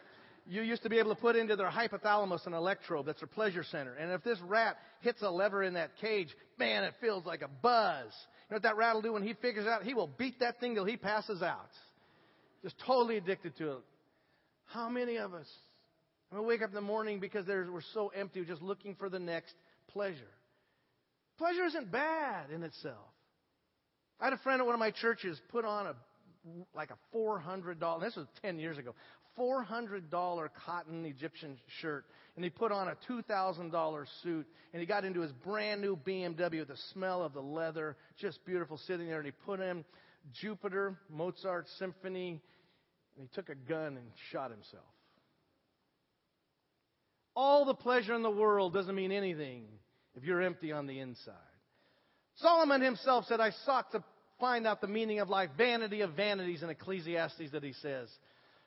you 0.47 0.61
used 0.61 0.83
to 0.83 0.89
be 0.89 0.99
able 0.99 1.13
to 1.13 1.21
put 1.21 1.35
into 1.35 1.55
their 1.55 1.69
hypothalamus 1.69 2.45
an 2.47 2.53
electrode 2.53 3.05
that's 3.05 3.19
their 3.19 3.27
pleasure 3.27 3.63
center. 3.63 3.93
And 3.93 4.11
if 4.11 4.23
this 4.23 4.39
rat 4.41 4.77
hits 5.01 5.21
a 5.21 5.29
lever 5.29 5.63
in 5.63 5.75
that 5.75 5.91
cage, 6.01 6.29
man, 6.57 6.83
it 6.83 6.93
feels 6.99 7.25
like 7.25 7.41
a 7.41 7.47
buzz. 7.47 8.05
You 8.49 8.53
know 8.53 8.55
what 8.55 8.63
that 8.63 8.77
rat 8.77 8.95
will 8.95 9.01
do 9.01 9.13
when 9.13 9.23
he 9.23 9.33
figures 9.33 9.67
out? 9.67 9.83
He 9.83 9.93
will 9.93 10.09
beat 10.17 10.39
that 10.39 10.59
thing 10.59 10.75
till 10.75 10.85
he 10.85 10.97
passes 10.97 11.41
out. 11.41 11.69
Just 12.63 12.75
totally 12.85 13.17
addicted 13.17 13.57
to 13.57 13.71
it. 13.71 13.83
How 14.65 14.89
many 14.89 15.17
of 15.17 15.33
us 15.33 15.47
going 16.31 16.43
to 16.43 16.47
wake 16.47 16.61
up 16.61 16.69
in 16.69 16.75
the 16.75 16.81
morning 16.81 17.19
because 17.19 17.45
we're 17.47 17.81
so 17.93 18.07
empty, 18.15 18.39
we're 18.39 18.45
just 18.45 18.61
looking 18.61 18.95
for 18.95 19.09
the 19.09 19.19
next 19.19 19.53
pleasure. 19.89 20.15
Pleasure 21.37 21.65
isn't 21.65 21.91
bad 21.91 22.51
in 22.51 22.63
itself. 22.63 22.95
I 24.19 24.25
had 24.25 24.33
a 24.33 24.37
friend 24.37 24.61
at 24.61 24.65
one 24.65 24.75
of 24.75 24.79
my 24.79 24.91
churches 24.91 25.41
put 25.49 25.65
on 25.65 25.87
a 25.87 25.95
like 26.73 26.89
a 26.91 27.17
$400, 27.17 28.01
this 28.01 28.15
was 28.15 28.27
10 28.41 28.59
years 28.59 28.77
ago, 28.77 28.93
$400 29.37 30.49
cotton 30.65 31.05
Egyptian 31.05 31.57
shirt. 31.79 32.05
And 32.35 32.43
he 32.43 32.49
put 32.49 32.71
on 32.71 32.87
a 32.87 32.95
$2,000 33.09 34.05
suit. 34.23 34.47
And 34.73 34.79
he 34.79 34.85
got 34.85 35.05
into 35.05 35.21
his 35.21 35.31
brand 35.31 35.81
new 35.81 35.95
BMW 35.95 36.59
with 36.59 36.69
the 36.69 36.77
smell 36.93 37.23
of 37.23 37.33
the 37.33 37.41
leather, 37.41 37.97
just 38.19 38.43
beautiful 38.45 38.77
sitting 38.77 39.07
there. 39.07 39.17
And 39.17 39.25
he 39.25 39.31
put 39.45 39.59
in 39.59 39.83
Jupiter, 40.33 40.97
Mozart 41.09 41.67
Symphony. 41.77 42.41
And 43.17 43.27
he 43.27 43.35
took 43.35 43.49
a 43.49 43.55
gun 43.55 43.97
and 43.97 44.11
shot 44.31 44.51
himself. 44.51 44.83
All 47.35 47.65
the 47.65 47.73
pleasure 47.73 48.13
in 48.13 48.23
the 48.23 48.29
world 48.29 48.73
doesn't 48.73 48.95
mean 48.95 49.11
anything 49.11 49.65
if 50.15 50.23
you're 50.23 50.41
empty 50.41 50.71
on 50.71 50.87
the 50.87 50.99
inside. 50.99 51.35
Solomon 52.35 52.81
himself 52.81 53.25
said, 53.27 53.39
I 53.39 53.51
sought 53.65 53.91
to 53.91 54.03
find 54.41 54.67
out 54.67 54.81
the 54.81 54.87
meaning 54.87 55.19
of 55.19 55.29
life, 55.29 55.49
vanity 55.57 56.01
of 56.01 56.11
vanities 56.11 56.63
in 56.63 56.69
Ecclesiastes 56.69 57.51
that 57.53 57.63
he 57.63 57.71
says. 57.73 58.09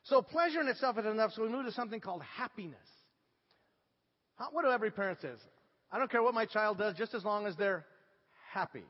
So 0.04 0.23
pleasure 0.23 0.62
in 0.62 0.69
itself 0.69 0.97
is 0.99 1.04
enough, 1.04 1.33
so 1.33 1.43
we 1.43 1.50
move 1.50 1.66
to 1.66 1.73
something 1.73 2.00
called 2.00 2.23
happiness. 2.23 2.78
How, 4.37 4.49
what 4.52 4.64
do 4.64 4.71
every 4.71 4.90
parent 4.90 5.19
says? 5.21 5.38
I 5.93 5.99
don't 5.99 6.11
care 6.11 6.23
what 6.23 6.35
my 6.35 6.47
child 6.47 6.78
does, 6.78 6.97
just 6.97 7.12
as 7.12 7.25
long 7.25 7.47
as 7.47 7.57
they're 7.57 7.85
happy. 8.52 8.85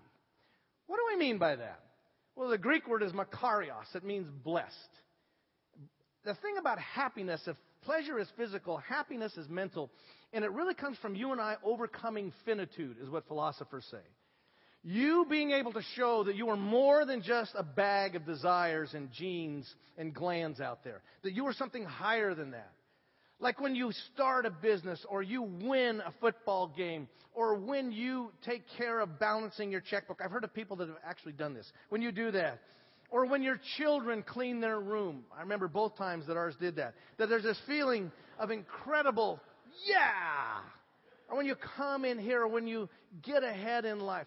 What 0.87 0.97
do 0.99 1.03
I 1.13 1.19
mean 1.19 1.39
by 1.39 1.57
that? 1.57 1.81
Well, 2.37 2.49
the 2.49 2.59
Greek 2.59 2.87
word 2.87 3.03
is 3.03 3.13
makarios. 3.13 3.95
It 3.95 4.05
means 4.05 4.29
blessed. 4.45 4.75
The 6.25 6.35
thing 6.35 6.57
about 6.59 6.79
happiness, 6.79 7.43
if 7.47 7.57
Pleasure 7.85 8.19
is 8.19 8.29
physical, 8.37 8.79
happiness 8.79 9.37
is 9.37 9.49
mental, 9.49 9.91
and 10.33 10.45
it 10.45 10.51
really 10.53 10.75
comes 10.75 10.97
from 10.99 11.15
you 11.15 11.33
and 11.33 11.41
I 11.41 11.57
overcoming 11.63 12.33
finitude, 12.45 12.97
is 13.03 13.11
what 13.11 13.27
philosophers 13.29 13.85
say. 13.91 13.99
You 14.85 15.27
being 15.29 15.53
able 15.53 15.73
to 15.73 15.83
show 15.97 16.25
that 16.25 16.37
you 16.37 16.51
are 16.51 16.57
more 16.57 17.07
than 17.07 17.23
just 17.23 17.53
a 17.57 17.63
bag 17.63 18.17
of 18.17 18.27
desires 18.27 18.93
and 18.93 19.11
genes 19.11 19.73
and 19.97 20.15
glands 20.15 20.61
out 20.61 20.85
there, 20.85 21.01
that 21.23 21.33
you 21.33 21.47
are 21.47 21.55
something 21.55 21.85
higher 21.85 22.35
than 22.35 22.51
that. 22.51 22.71
Like 23.41 23.61
when 23.61 23.75
you 23.75 23.93
start 24.13 24.47
a 24.47 24.51
business 24.51 25.05
or 25.09 25.23
you 25.23 25.43
win 25.43 26.01
a 26.01 26.13
football 26.21 26.69
game 26.69 27.09
or 27.35 27.57
when 27.57 27.93
you 27.93 28.31
take 28.45 28.63
care 28.79 29.01
of 29.01 29.19
balancing 29.19 29.71
your 29.71 29.81
checkbook. 29.81 30.21
I've 30.25 30.31
heard 30.31 30.45
of 30.45 30.55
people 30.55 30.77
that 30.77 30.89
have 30.89 30.99
actually 31.05 31.33
done 31.33 31.55
this. 31.55 31.71
When 31.89 32.01
you 32.01 32.13
do 32.13 32.31
that, 32.31 32.61
or 33.11 33.27
when 33.27 33.43
your 33.43 33.61
children 33.77 34.25
clean 34.27 34.61
their 34.61 34.81
room. 34.81 35.25
I 35.37 35.41
remember 35.41 35.69
both 35.69 35.97
times 35.97 36.27
that 36.27 36.37
ours 36.37 36.57
did 36.61 36.77
that. 36.77 36.95
That 37.19 37.29
there's 37.29 37.43
this 37.43 37.61
feeling 37.67 38.11
of 38.39 38.51
incredible, 38.51 39.41
yeah. 39.89 40.61
Or 41.29 41.37
when 41.37 41.47
you 41.47 41.55
come 41.77 42.05
in 42.05 42.19
here, 42.19 42.43
or 42.43 42.49
when 42.49 42.67
you 42.67 42.89
get 43.23 43.45
ahead 43.45 43.85
in 43.85 44.01
life. 44.01 44.27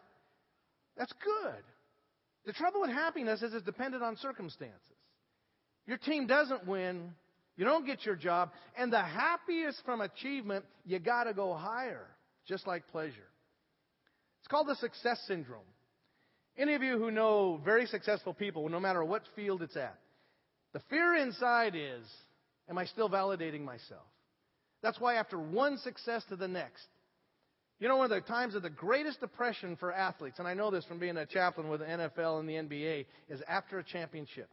That's 0.97 1.13
good. 1.23 1.63
The 2.45 2.53
trouble 2.53 2.81
with 2.81 2.91
happiness 2.91 3.41
is 3.41 3.53
it's 3.53 3.65
dependent 3.65 4.03
on 4.03 4.17
circumstances. 4.17 4.79
Your 5.85 5.97
team 5.97 6.27
doesn't 6.27 6.65
win, 6.65 7.11
you 7.55 7.65
don't 7.65 7.85
get 7.85 8.05
your 8.05 8.15
job, 8.15 8.51
and 8.77 8.91
the 8.91 9.01
happiest 9.01 9.81
from 9.85 10.01
achievement, 10.01 10.65
you 10.85 10.99
got 10.99 11.25
to 11.25 11.33
go 11.33 11.53
higher. 11.53 12.07
just 12.47 12.65
like 12.65 12.87
pleasure. 12.87 13.29
It's 14.39 14.47
called 14.47 14.67
the 14.67 14.75
success 14.75 15.19
syndrome. 15.27 15.59
Any 16.57 16.73
of 16.73 16.81
you 16.81 16.97
who 16.97 17.11
know 17.11 17.59
very 17.63 17.85
successful 17.85 18.33
people, 18.33 18.69
no 18.69 18.79
matter 18.79 19.03
what 19.03 19.23
field 19.35 19.61
it's 19.61 19.75
at, 19.75 19.97
the 20.73 20.79
fear 20.89 21.15
inside 21.15 21.75
is, 21.75 22.05
am 22.69 22.77
I 22.77 22.85
still 22.85 23.09
validating 23.09 23.63
myself? 23.63 24.07
That's 24.81 24.99
why 24.99 25.15
after 25.15 25.37
one 25.37 25.77
success 25.79 26.23
to 26.29 26.35
the 26.35 26.47
next, 26.47 26.85
you 27.79 27.87
know, 27.87 27.97
one 27.97 28.11
of 28.11 28.23
the 28.23 28.27
times 28.27 28.55
of 28.55 28.63
the 28.63 28.69
greatest 28.69 29.19
depression 29.19 29.75
for 29.75 29.93
athletes, 29.93 30.39
and 30.39 30.47
I 30.47 30.53
know 30.53 30.71
this 30.71 30.85
from 30.85 30.97
being 30.99 31.17
a 31.17 31.25
chaplain 31.25 31.69
with 31.69 31.81
the 31.81 31.85
NFL 31.85 32.39
and 32.39 32.49
the 32.49 32.53
NBA, 32.53 33.05
is 33.29 33.41
after 33.47 33.77
a 33.77 33.83
championship. 33.83 34.49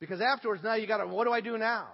Because 0.00 0.20
afterwards, 0.20 0.62
now 0.62 0.74
you 0.74 0.86
got 0.86 0.98
to, 0.98 1.06
what 1.06 1.24
do 1.24 1.32
I 1.32 1.40
do 1.40 1.56
now? 1.56 1.86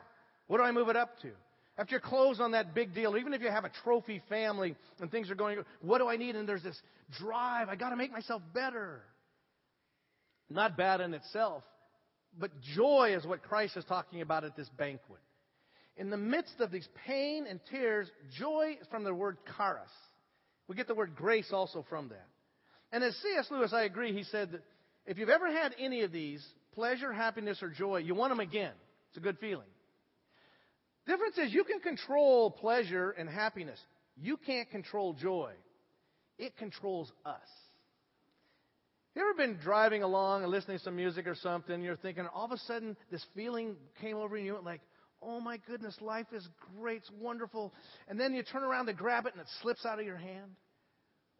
What 0.48 0.58
do 0.58 0.64
I 0.64 0.72
move 0.72 0.88
it 0.88 0.96
up 0.96 1.20
to? 1.22 1.30
After 1.78 1.94
you 1.94 2.00
close 2.00 2.40
on 2.40 2.52
that 2.52 2.74
big 2.74 2.92
deal, 2.92 3.16
even 3.16 3.32
if 3.32 3.40
you 3.40 3.48
have 3.48 3.64
a 3.64 3.70
trophy 3.84 4.20
family 4.28 4.74
and 5.00 5.10
things 5.10 5.30
are 5.30 5.36
going, 5.36 5.58
what 5.80 5.98
do 5.98 6.08
I 6.08 6.16
need? 6.16 6.34
And 6.34 6.48
there's 6.48 6.62
this 6.62 6.80
drive. 7.18 7.68
I 7.68 7.76
got 7.76 7.90
to 7.90 7.96
make 7.96 8.10
myself 8.10 8.42
better. 8.52 9.00
Not 10.50 10.76
bad 10.76 11.00
in 11.00 11.14
itself, 11.14 11.62
but 12.38 12.50
joy 12.74 13.14
is 13.16 13.24
what 13.24 13.42
Christ 13.42 13.76
is 13.76 13.84
talking 13.84 14.20
about 14.20 14.44
at 14.44 14.56
this 14.56 14.68
banquet. 14.76 15.20
In 16.00 16.08
the 16.08 16.16
midst 16.16 16.60
of 16.60 16.70
these 16.70 16.88
pain 17.06 17.46
and 17.46 17.60
tears, 17.70 18.10
joy 18.34 18.78
is 18.80 18.86
from 18.90 19.04
the 19.04 19.12
word 19.12 19.36
charis. 19.58 19.90
We 20.66 20.74
get 20.74 20.88
the 20.88 20.94
word 20.94 21.14
grace 21.14 21.50
also 21.52 21.84
from 21.90 22.08
that. 22.08 22.26
And 22.90 23.04
as 23.04 23.14
C.S. 23.16 23.48
Lewis, 23.50 23.74
I 23.74 23.82
agree, 23.82 24.14
he 24.14 24.22
said 24.22 24.52
that 24.52 24.62
if 25.04 25.18
you've 25.18 25.28
ever 25.28 25.52
had 25.52 25.74
any 25.78 26.00
of 26.00 26.10
these, 26.10 26.42
pleasure, 26.72 27.12
happiness, 27.12 27.62
or 27.62 27.68
joy, 27.68 27.98
you 27.98 28.14
want 28.14 28.30
them 28.30 28.40
again. 28.40 28.72
It's 29.10 29.18
a 29.18 29.20
good 29.20 29.36
feeling. 29.40 29.66
Difference 31.06 31.36
is 31.36 31.52
you 31.52 31.64
can 31.64 31.80
control 31.80 32.50
pleasure 32.50 33.10
and 33.10 33.28
happiness. 33.28 33.78
You 34.16 34.38
can't 34.38 34.70
control 34.70 35.12
joy. 35.12 35.52
It 36.38 36.56
controls 36.56 37.12
us. 37.26 37.36
You 39.14 39.20
ever 39.20 39.34
been 39.34 39.58
driving 39.62 40.02
along 40.02 40.44
and 40.44 40.50
listening 40.50 40.78
to 40.78 40.84
some 40.84 40.96
music 40.96 41.26
or 41.26 41.34
something, 41.34 41.74
and 41.74 41.84
you're 41.84 41.96
thinking, 41.96 42.26
all 42.32 42.46
of 42.46 42.52
a 42.52 42.58
sudden, 42.58 42.96
this 43.10 43.24
feeling 43.34 43.76
came 44.00 44.16
over 44.16 44.36
and 44.36 44.46
you, 44.46 44.56
and 44.56 44.64
like, 44.64 44.80
oh 45.22 45.40
my 45.40 45.58
goodness, 45.66 45.96
life 46.00 46.26
is 46.32 46.48
great, 46.78 46.98
it's 46.98 47.10
wonderful. 47.20 47.72
And 48.08 48.18
then 48.18 48.34
you 48.34 48.42
turn 48.42 48.62
around 48.62 48.86
to 48.86 48.92
grab 48.92 49.26
it 49.26 49.32
and 49.32 49.40
it 49.40 49.48
slips 49.62 49.84
out 49.84 49.98
of 49.98 50.06
your 50.06 50.16
hand. 50.16 50.52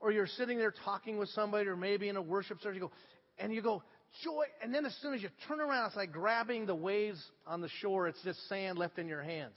Or 0.00 0.10
you're 0.10 0.26
sitting 0.26 0.58
there 0.58 0.72
talking 0.84 1.18
with 1.18 1.28
somebody, 1.30 1.68
or 1.68 1.76
maybe 1.76 2.08
in 2.08 2.16
a 2.16 2.22
worship 2.22 2.60
service, 2.62 2.76
you 2.76 2.88
go, 2.88 2.92
and 3.38 3.52
you 3.52 3.60
go, 3.60 3.82
joy. 4.24 4.44
And 4.62 4.74
then 4.74 4.86
as 4.86 4.94
soon 5.02 5.14
as 5.14 5.22
you 5.22 5.28
turn 5.46 5.60
around, 5.60 5.88
it's 5.88 5.96
like 5.96 6.12
grabbing 6.12 6.66
the 6.66 6.74
waves 6.74 7.22
on 7.46 7.60
the 7.60 7.68
shore. 7.80 8.08
It's 8.08 8.22
just 8.22 8.48
sand 8.48 8.78
left 8.78 8.98
in 8.98 9.08
your 9.08 9.22
hands. 9.22 9.54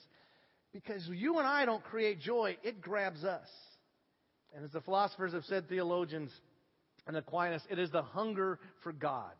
Because 0.73 1.07
you 1.07 1.37
and 1.37 1.47
I 1.47 1.65
don't 1.65 1.83
create 1.83 2.19
joy, 2.19 2.57
it 2.63 2.81
grabs 2.81 3.23
us. 3.23 3.47
And 4.55 4.65
as 4.65 4.71
the 4.71 4.81
philosophers 4.81 5.33
have 5.33 5.45
said, 5.45 5.69
theologians 5.69 6.31
and 7.07 7.15
Aquinas, 7.15 7.61
it 7.69 7.79
is 7.79 7.91
the 7.91 8.01
hunger 8.01 8.59
for 8.83 8.91
God. 8.91 9.33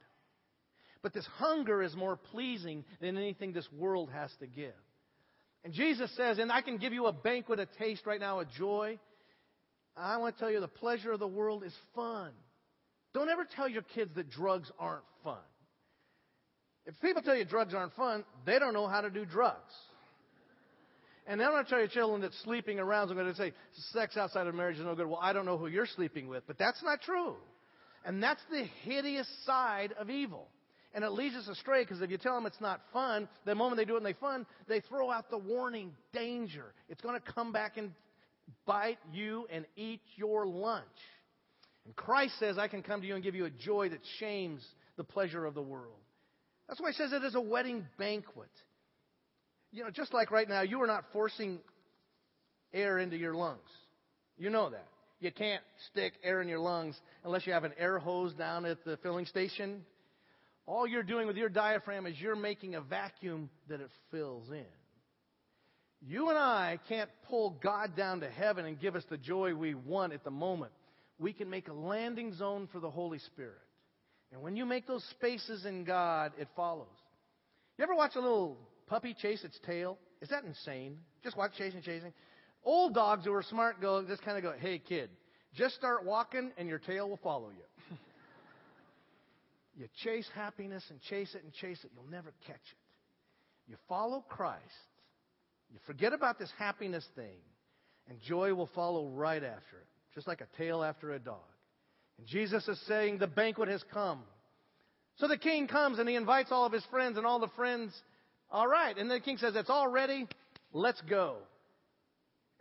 But 1.04 1.14
this 1.14 1.28
hunger 1.38 1.84
is 1.84 1.96
more 1.96 2.16
pleasing 2.16 2.86
than 3.02 3.18
anything 3.18 3.52
this 3.52 3.68
world 3.78 4.10
has 4.12 4.32
to 4.40 4.48
give. 4.48 4.74
And 5.66 5.74
Jesus 5.74 6.10
says, 6.18 6.40
and 6.40 6.52
I 6.52 6.62
can 6.62 6.78
give 6.78 6.94
you 6.94 7.06
a 7.06 7.14
banquet, 7.14 7.60
a 7.60 7.68
taste 7.78 8.06
right 8.06 8.20
now 8.20 8.40
of 8.40 8.50
joy. 8.58 8.98
I 9.96 10.18
want 10.18 10.36
to 10.36 10.40
tell 10.40 10.50
you 10.50 10.60
the 10.60 10.68
pleasure 10.68 11.12
of 11.12 11.20
the 11.20 11.28
world 11.28 11.64
is 11.64 11.74
fun. 11.94 12.32
Don't 13.14 13.30
ever 13.30 13.46
tell 13.56 13.68
your 13.68 13.84
kids 13.84 14.12
that 14.16 14.32
drugs 14.32 14.72
aren't 14.80 15.04
fun. 15.24 15.38
If 16.86 17.00
people 17.02 17.22
tell 17.22 17.36
you 17.36 17.46
drugs 17.46 17.74
aren't 17.74 17.94
fun, 17.96 18.26
they 18.46 18.58
don't 18.58 18.74
know 18.74 18.88
how 18.88 19.02
to 19.02 19.10
do 19.10 19.26
drugs. 19.26 19.72
And 21.28 21.40
then 21.40 21.48
I'm 21.48 21.54
going 21.54 21.64
to 21.64 21.70
tell 21.70 21.80
your 21.80 21.88
children 21.88 22.22
that 22.22 22.34
sleeping 22.44 22.80
around, 22.80 23.10
I'm 23.10 23.16
going 23.16 23.28
to 23.28 23.36
say 23.36 23.54
sex 23.94 24.18
outside 24.18 24.48
of 24.48 24.56
marriage 24.56 24.78
is 24.78 24.84
no 24.84 24.96
good. 24.96 25.08
Well, 25.08 25.20
I 25.22 25.32
don't 25.32 25.46
know 25.46 25.58
who 25.58 25.68
you're 25.68 25.86
sleeping 25.86 26.28
with, 26.28 26.44
but 26.48 26.58
that's 26.58 26.84
not 26.84 27.02
true. 27.02 27.36
And 28.04 28.22
that's 28.22 28.42
the 28.52 28.66
hideous 28.84 29.28
side 29.46 29.94
of 29.98 30.10
evil. 30.10 30.50
And 30.94 31.04
it 31.04 31.12
leads 31.12 31.36
us 31.36 31.48
astray 31.48 31.84
because 31.84 32.02
if 32.02 32.12
you 32.12 32.18
tell 32.18 32.36
them 32.36 32.46
it's 32.46 32.62
not 32.62 32.82
fun, 32.92 33.28
the 33.46 33.56
moment 33.56 33.78
they 33.78 33.86
do 33.86 33.96
it 33.96 33.98
and 33.98 34.06
they 34.06 34.14
fun, 34.14 34.46
they 34.68 34.80
throw 34.80 35.10
out 35.10 35.30
the 35.32 35.38
warning, 35.38 35.92
danger. 36.14 36.74
It's 36.88 37.02
going 37.02 37.20
to 37.20 37.32
come 37.34 37.52
back 37.52 37.78
and 37.78 37.92
bite 38.66 39.00
you 39.12 39.48
and 39.52 39.66
eat 39.76 40.02
your 40.16 40.46
lunch. 40.46 40.84
And 41.86 41.96
Christ 41.96 42.38
says, 42.40 42.58
I 42.58 42.68
can 42.68 42.84
come 42.84 43.02
to 43.02 43.08
you 43.08 43.16
and 43.16 43.24
give 43.24 43.36
you 43.36 43.46
a 43.46 43.50
joy 43.50 43.90
that 43.90 44.02
shames 44.20 44.64
the 44.96 45.04
pleasure 45.04 45.46
of 45.46 45.56
the 45.56 45.62
world. 45.62 45.96
That's 46.68 46.80
why 46.80 46.92
he 46.92 46.96
says 46.96 47.12
it 47.12 47.24
is 47.24 47.36
a 47.36 47.42
wedding 47.42 47.86
banquet. 47.98 48.50
You 49.72 49.84
know, 49.84 49.90
just 49.90 50.14
like 50.14 50.30
right 50.32 50.48
now, 50.48 50.62
you 50.62 50.82
are 50.82 50.88
not 50.88 51.06
forcing 51.12 51.60
air 52.72 53.00
into 53.00 53.18
your 53.18 53.34
lungs. 53.34 53.60
You 54.38 54.50
know 54.50 54.70
that. 54.70 54.88
You 55.20 55.32
can't 55.32 55.64
stick 55.90 56.14
air 56.24 56.42
in 56.42 56.48
your 56.48 56.60
lungs 56.60 57.00
unless 57.24 57.48
you 57.48 57.54
have 57.54 57.64
an 57.64 57.74
air 57.78 57.98
hose 57.98 58.34
down 58.34 58.66
at 58.66 58.84
the 58.86 58.98
filling 58.98 59.26
station. 59.26 59.84
All 60.66 60.88
you're 60.88 61.04
doing 61.04 61.28
with 61.28 61.38
your 61.38 61.50
diaphragm 61.50 62.06
is 62.06 62.20
you're 62.20 62.36
making 62.36 62.76
a 62.76 62.82
vacuum 62.82 63.50
that 63.68 63.82
it 63.82 63.90
fills 64.12 64.50
in. 64.50 64.66
You 66.06 66.30
and 66.30 66.38
I 66.38 66.80
can't 66.90 67.10
pull 67.30 67.58
God 67.62 67.96
down 67.96 68.22
to 68.22 68.30
heaven 68.30 68.66
and 68.66 68.80
give 68.80 68.96
us 68.96 69.04
the 69.10 69.18
joy 69.18 69.56
we 69.56 69.74
want 69.74 70.14
at 70.14 70.24
the 70.24 70.32
moment 70.32 70.72
we 71.20 71.34
can 71.34 71.50
make 71.50 71.68
a 71.68 71.74
landing 71.74 72.34
zone 72.34 72.68
for 72.72 72.80
the 72.80 72.90
Holy 72.90 73.20
Spirit. 73.20 73.58
And 74.32 74.42
when 74.42 74.56
you 74.56 74.66
make 74.66 74.88
those 74.88 75.04
spaces 75.12 75.66
in 75.66 75.84
God, 75.84 76.34
it 76.38 76.48
follows. 76.56 76.88
You 77.78 77.84
ever 77.84 77.96
watch 77.96 78.16
a 78.16 78.20
little 78.20 78.58
puppy 78.88 79.16
chase 79.20 79.44
its 79.44 79.60
tail? 79.66 79.98
Is 80.22 80.30
that 80.30 80.44
insane? 80.44 80.98
Just 81.24 81.38
watch 81.38 81.52
chasing, 81.58 81.82
chasing. 81.82 82.14
Old 82.64 82.94
dogs 82.94 83.26
who 83.26 83.34
are 83.34 83.44
smart 83.44 83.82
go, 83.82 84.04
just 84.06 84.24
kind 84.24 84.38
of 84.38 84.44
go, 84.44 84.54
hey 84.60 84.80
kid, 84.80 85.10
just 85.54 85.76
start 85.76 86.06
walking 86.06 86.52
and 86.58 86.68
your 86.68 86.80
tail 86.80 87.10
will 87.10 87.20
follow 87.24 87.50
you. 87.50 87.64
You 89.76 89.88
chase 90.04 90.28
happiness 90.36 90.84
and 90.90 91.02
chase 91.02 91.34
it 91.36 91.44
and 91.44 91.54
chase 91.54 91.80
it, 91.84 91.92
you'll 91.94 92.12
never 92.12 92.32
catch 92.46 92.56
it. 92.56 93.70
You 93.72 93.76
follow 93.88 94.24
Christ, 94.28 94.62
you 95.72 95.80
forget 95.88 96.14
about 96.14 96.38
this 96.38 96.52
happiness 96.58 97.06
thing, 97.16 97.40
and 98.10 98.20
joy 98.22 98.54
will 98.54 98.70
follow 98.76 99.08
right 99.08 99.44
after 99.44 99.78
it 99.78 99.88
just 100.14 100.28
like 100.28 100.42
a 100.42 100.58
tail 100.58 100.84
after 100.84 101.14
a 101.14 101.20
dog. 101.20 101.38
And 102.18 102.28
Jesus 102.28 102.68
is 102.68 102.80
saying, 102.88 103.18
The 103.18 103.28
banquet 103.28 103.70
has 103.70 103.84
come. 103.92 104.22
So 105.18 105.28
the 105.28 105.38
king 105.38 105.68
comes 105.68 106.00
and 106.00 106.10
he 106.10 106.16
invites 106.16 106.52
all 106.52 106.66
of 106.66 106.72
his 106.72 106.86
friends, 106.86 107.18
and 107.18 107.26
all 107.26 107.40
the 107.40 107.50
friends, 107.56 107.94
all 108.52 108.68
right. 108.68 108.98
And 108.98 109.10
the 109.10 109.20
king 109.20 109.38
says, 109.38 109.56
It's 109.56 109.70
all 109.70 109.88
ready. 109.88 110.28
Let's 110.72 111.02
go. 111.02 111.38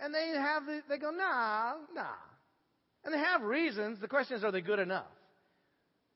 And 0.00 0.12
they 0.14 0.32
have, 0.36 0.66
the, 0.66 0.80
they 0.88 0.98
go, 0.98 1.10
nah, 1.10 1.74
nah. 1.94 2.06
And 3.04 3.14
they 3.14 3.18
have 3.18 3.42
reasons. 3.42 4.00
The 4.00 4.08
question 4.08 4.36
is, 4.36 4.44
are 4.44 4.50
they 4.50 4.60
good 4.60 4.80
enough? 4.80 5.06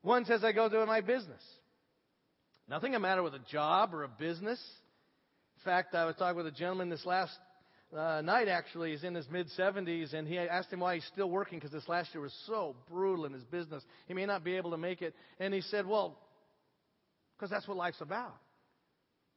One 0.06 0.24
says, 0.24 0.44
I 0.44 0.52
go 0.52 0.68
to 0.68 0.86
my 0.86 1.00
business. 1.00 1.42
Nothing 2.68 2.92
the 2.92 3.00
matter 3.00 3.24
with 3.24 3.34
a 3.34 3.40
job 3.50 3.92
or 3.92 4.04
a 4.04 4.08
business. 4.08 4.60
In 5.58 5.64
fact, 5.64 5.96
I 5.96 6.04
was 6.04 6.14
talking 6.14 6.36
with 6.36 6.46
a 6.46 6.52
gentleman 6.52 6.88
this 6.88 7.04
last 7.04 7.36
uh, 7.92 8.20
night 8.22 8.46
actually 8.46 8.92
He's 8.92 9.02
in 9.02 9.16
his 9.16 9.28
mid 9.28 9.48
70s, 9.58 10.14
and 10.14 10.28
he 10.28 10.38
asked 10.38 10.72
him 10.72 10.78
why 10.78 10.94
he's 10.94 11.04
still 11.12 11.28
working 11.28 11.58
because 11.58 11.72
this 11.72 11.88
last 11.88 12.14
year 12.14 12.22
was 12.22 12.32
so 12.46 12.76
brutal 12.88 13.24
in 13.24 13.32
his 13.32 13.42
business. 13.42 13.82
He 14.06 14.14
may 14.14 14.26
not 14.26 14.44
be 14.44 14.54
able 14.56 14.70
to 14.70 14.76
make 14.76 15.02
it. 15.02 15.12
And 15.40 15.52
he 15.52 15.60
said, 15.60 15.88
Well, 15.88 16.16
because 17.36 17.50
that's 17.50 17.66
what 17.66 17.76
life's 17.76 18.00
about. 18.00 18.36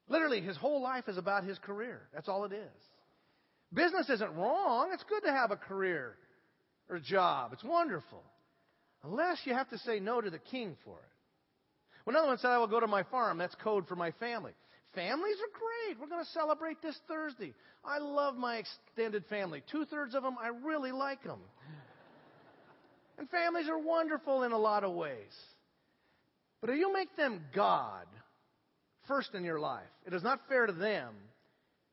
Literally, 0.07 0.39
his 0.39 0.55
whole 0.55 0.83
life 0.83 1.05
is 1.07 1.17
about 1.17 1.45
his 1.45 1.57
career. 1.57 2.01
That's 2.13 2.29
all 2.29 2.45
it 2.45 2.53
is. 2.53 2.83
Business 3.73 4.07
isn't 4.07 4.35
wrong. 4.35 4.91
It's 4.93 5.03
good 5.09 5.23
to 5.23 5.31
have 5.31 5.49
a 5.49 5.57
career 5.57 6.15
or 6.87 6.97
a 6.97 7.01
job. 7.01 7.53
It's 7.53 7.63
wonderful. 7.63 8.23
Unless 9.03 9.39
you 9.45 9.53
have 9.53 9.69
to 9.69 9.77
say 9.79 9.99
no 9.99 10.21
to 10.21 10.29
the 10.29 10.39
king 10.39 10.75
for 10.83 10.95
it. 10.97 12.09
Another 12.09 12.27
one 12.27 12.37
said, 12.39 12.49
I 12.49 12.57
will 12.57 12.67
go 12.67 12.79
to 12.79 12.87
my 12.87 13.03
farm. 13.03 13.37
That's 13.37 13.55
code 13.55 13.87
for 13.87 13.95
my 13.95 14.11
family. 14.13 14.53
Families 14.95 15.35
are 15.35 15.59
great. 15.59 15.99
We're 15.99 16.07
going 16.07 16.25
to 16.25 16.31
celebrate 16.31 16.81
this 16.81 16.97
Thursday. 17.07 17.53
I 17.85 17.99
love 17.99 18.35
my 18.35 18.57
extended 18.57 19.25
family. 19.29 19.61
Two 19.71 19.85
thirds 19.85 20.15
of 20.15 20.23
them, 20.23 20.35
I 20.41 20.47
really 20.65 20.91
like 20.91 21.23
them. 21.23 21.39
And 23.19 23.29
families 23.29 23.69
are 23.69 23.77
wonderful 23.77 24.43
in 24.43 24.51
a 24.51 24.57
lot 24.57 24.83
of 24.83 24.93
ways. 24.93 25.35
But 26.61 26.71
if 26.71 26.77
you 26.77 26.91
make 26.91 27.15
them 27.15 27.41
God 27.53 28.07
first 29.07 29.35
in 29.35 29.43
your 29.43 29.59
life, 29.59 29.83
it 30.05 30.13
is 30.13 30.23
not 30.23 30.39
fair 30.49 30.65
to 30.65 30.73
them, 30.73 31.13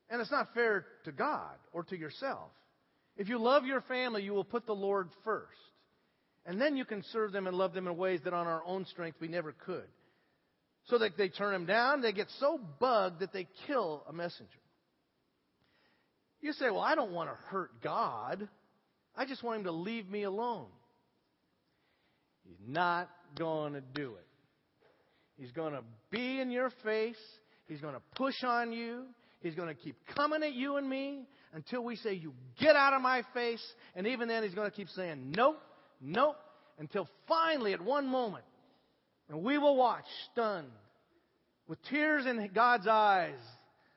and 0.09 0.19
it's 0.19 0.31
not 0.31 0.53
fair 0.53 0.85
to 1.05 1.11
God 1.11 1.55
or 1.73 1.83
to 1.83 1.97
yourself. 1.97 2.49
If 3.17 3.29
you 3.29 3.39
love 3.39 3.65
your 3.65 3.81
family, 3.81 4.23
you 4.23 4.33
will 4.33 4.43
put 4.43 4.65
the 4.65 4.73
Lord 4.73 5.09
first. 5.23 5.51
And 6.47 6.61
then 6.61 6.77
you 6.77 6.85
can 6.85 7.03
serve 7.11 7.33
them 7.33 7.45
and 7.45 7.57
love 7.57 7.73
them 7.73 7.87
in 7.87 7.97
ways 7.97 8.21
that 8.23 8.33
on 8.33 8.47
our 8.47 8.63
own 8.65 8.85
strength 8.85 9.17
we 9.19 9.27
never 9.27 9.51
could. 9.51 9.83
So 10.85 10.97
that 10.99 11.17
they 11.17 11.27
turn 11.27 11.53
him 11.53 11.65
down, 11.65 12.01
they 12.01 12.13
get 12.13 12.27
so 12.39 12.57
bugged 12.79 13.19
that 13.19 13.33
they 13.33 13.47
kill 13.67 14.05
a 14.07 14.13
messenger. 14.13 14.47
You 16.39 16.53
say, 16.53 16.69
Well, 16.69 16.79
I 16.79 16.95
don't 16.95 17.11
want 17.11 17.29
to 17.29 17.35
hurt 17.49 17.81
God. 17.83 18.47
I 19.15 19.25
just 19.25 19.43
want 19.43 19.59
him 19.59 19.63
to 19.65 19.71
leave 19.71 20.09
me 20.09 20.23
alone. 20.23 20.67
He's 22.47 22.59
not 22.65 23.09
going 23.37 23.73
to 23.73 23.81
do 23.81 24.13
it. 24.15 24.27
He's 25.37 25.51
going 25.51 25.73
to 25.73 25.81
be 26.09 26.39
in 26.39 26.49
your 26.49 26.71
face. 26.83 27.17
He's 27.67 27.81
going 27.81 27.95
to 27.95 28.01
push 28.15 28.35
on 28.45 28.71
you. 28.71 29.03
He's 29.41 29.55
going 29.55 29.67
to 29.67 29.75
keep 29.75 29.97
coming 30.15 30.41
at 30.43 30.53
you 30.53 30.77
and 30.77 30.87
me 30.89 31.27
until 31.53 31.83
we 31.83 31.97
say, 31.97 32.13
You 32.13 32.33
get 32.57 32.77
out 32.77 32.93
of 32.93 33.01
my 33.01 33.23
face. 33.33 33.63
And 33.95 34.07
even 34.07 34.29
then, 34.29 34.43
he's 34.43 34.55
going 34.55 34.69
to 34.69 34.75
keep 34.75 34.87
saying, 34.89 35.33
Nope, 35.35 35.59
nope, 36.01 36.37
until 36.79 37.07
finally, 37.27 37.73
at 37.73 37.81
one 37.81 38.07
moment, 38.07 38.45
and 39.29 39.43
we 39.43 39.57
will 39.57 39.75
watch, 39.75 40.05
stunned, 40.31 40.71
with 41.67 41.79
tears 41.89 42.25
in 42.25 42.49
God's 42.53 42.87
eyes, 42.87 43.39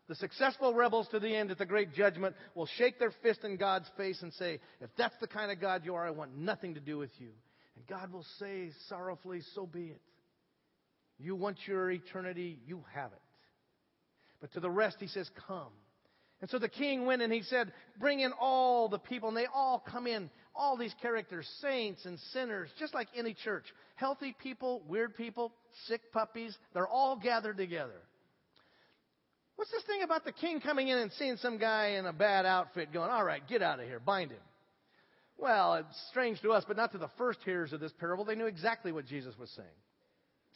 the 0.09 0.17
successful 0.17 0.75
rebels 0.75 1.07
to 1.13 1.21
the 1.21 1.35
end 1.35 1.53
at 1.53 1.59
the 1.59 1.67
great 1.67 1.95
judgment 1.95 2.35
will 2.57 2.67
shake 2.67 2.99
their 2.99 3.13
fist 3.23 3.45
in 3.45 3.57
God's 3.57 3.89
face 3.97 4.23
and 4.23 4.33
say, 4.35 4.59
If 4.81 4.91
that's 4.99 5.15
the 5.21 5.29
kind 5.29 5.53
of 5.53 5.61
God 5.61 5.83
you 5.85 5.95
are, 5.95 6.05
I 6.05 6.11
want 6.11 6.37
nothing 6.37 6.75
to 6.75 6.81
do 6.81 6.99
with 6.99 7.13
you. 7.19 7.31
And 7.77 7.87
God 7.87 8.13
will 8.13 8.27
say 8.41 8.73
sorrowfully, 8.89 9.43
So 9.55 9.67
be 9.67 9.85
it. 9.85 10.01
You 11.21 11.37
want 11.37 11.59
your 11.67 11.93
eternity, 11.93 12.59
you 12.67 12.83
have 12.93 13.13
it. 13.13 13.23
But 14.41 14.53
to 14.55 14.61
the 14.61 14.71
rest, 14.71 14.97
he 14.99 15.07
says, 15.07 15.31
Come. 15.47 15.71
And 16.41 16.51
so 16.51 16.59
the 16.59 16.69
king 16.69 17.07
went 17.07 17.23
and 17.23 17.33
he 17.33 17.43
said, 17.43 17.73
Bring 18.01 18.19
in 18.19 18.33
all 18.33 18.89
the 18.89 18.99
people. 18.99 19.29
And 19.29 19.37
they 19.37 19.47
all 19.55 19.79
come 19.79 20.09
in, 20.09 20.29
all 20.55 20.77
these 20.77 20.95
characters, 21.01 21.49
saints 21.61 22.05
and 22.05 22.19
sinners, 22.33 22.71
just 22.79 22.95
like 22.95 23.09
any 23.17 23.35
church. 23.35 23.65
Healthy 23.97 24.35
people, 24.43 24.83
weird 24.89 25.17
people, 25.17 25.53
sick 25.87 26.13
puppies, 26.13 26.57
they're 26.75 26.89
all 26.89 27.17
gathered 27.17 27.57
together. 27.57 28.01
What's 29.57 29.71
this 29.71 29.83
thing 29.83 30.03
about 30.03 30.25
the 30.25 30.33
king 30.33 30.61
coming 30.61 30.89
in 30.89 30.99
and 30.99 31.13
seeing 31.13 31.37
some 31.37 31.59
guy 31.59 31.97
in 31.99 32.07
a 32.07 32.13
bad 32.13 32.47
outfit 32.47 32.93
going, 32.93 33.11
All 33.11 33.25
right, 33.25 33.47
get 33.47 33.63
out 33.63 33.79
of 33.79 33.87
here, 33.87 34.01
bind 34.01 34.31
him? 34.31 34.41
Well, 35.37 35.75
it's 35.75 36.09
strange 36.11 36.41
to 36.43 36.53
us, 36.53 36.65
but 36.67 36.77
not 36.77 36.93
to 36.93 36.99
the 36.99 37.11
first 37.17 37.41
hearers 37.45 37.73
of 37.73 37.81
this 37.81 37.93
parable. 37.99 38.25
They 38.25 38.35
knew 38.35 38.47
exactly 38.47 38.93
what 38.93 39.07
Jesus 39.07 39.35
was 39.39 39.51
saying. 39.51 39.69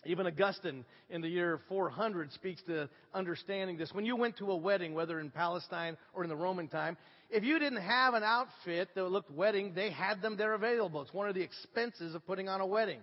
Even 0.07 0.27
Augustine 0.27 0.85
in 1.11 1.21
the 1.21 1.29
year 1.29 1.61
400 1.69 2.33
speaks 2.33 2.63
to 2.65 2.89
understanding 3.13 3.77
this. 3.77 3.93
When 3.93 4.05
you 4.05 4.17
went 4.17 4.37
to 4.39 4.51
a 4.51 4.57
wedding, 4.57 4.95
whether 4.95 5.21
in 5.21 5.31
Palestine 5.31 5.97
or 6.13 6.23
in 6.23 6.29
the 6.29 6.37
Roman 6.37 6.69
time, 6.69 6.97
if 7.31 7.43
you 7.43 7.59
didn't 7.59 7.83
have 7.83 8.15
an 8.15 8.23
outfit 8.23 8.91
that 8.95 9.05
looked 9.05 9.31
wedding, 9.31 9.73
they 9.75 9.91
had 9.91 10.21
them 10.23 10.37
there 10.37 10.55
available. 10.55 11.03
It's 11.03 11.15
one 11.15 11.29
of 11.29 11.35
the 11.35 11.43
expenses 11.43 12.15
of 12.15 12.27
putting 12.27 12.49
on 12.49 12.61
a 12.61 12.67
wedding. 12.67 13.01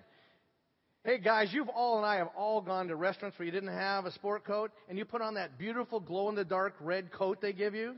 Hey 1.04 1.18
guys, 1.18 1.50
you've 1.52 1.70
all 1.70 1.98
and 1.98 2.06
I 2.06 2.18
have 2.18 2.30
all 2.38 2.62
gone 2.62 2.88
to 2.90 2.96
restaurants 2.96 3.40
where 3.40 3.48
you 3.48 3.52
didn't 3.52 3.74
have 3.74 4.06
a 4.06 4.12
sport 4.12 4.46
coat 4.46 4.72
and 4.88 5.00
you 5.00 5.06
put 5.06 5.22
on 5.22 5.34
that 5.34 5.58
beautiful 5.58 6.00
glow 6.00 6.30
in 6.30 6.36
the 6.36 6.46
dark 6.46 6.76
red 6.80 7.12
coat 7.12 7.40
they 7.42 7.54
give 7.54 7.74
you. 7.74 7.96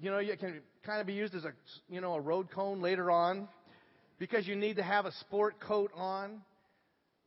You 0.00 0.10
know, 0.10 0.18
it 0.18 0.40
can 0.40 0.60
kind 0.84 1.00
of 1.00 1.06
be 1.06 1.12
used 1.12 1.36
as 1.36 1.44
a, 1.44 1.52
you 1.88 2.00
know, 2.00 2.14
a 2.14 2.20
road 2.20 2.50
cone 2.50 2.82
later 2.82 3.12
on 3.12 3.48
because 4.18 4.46
you 4.46 4.56
need 4.56 4.76
to 4.76 4.82
have 4.82 5.06
a 5.06 5.12
sport 5.12 5.60
coat 5.60 5.92
on. 5.94 6.40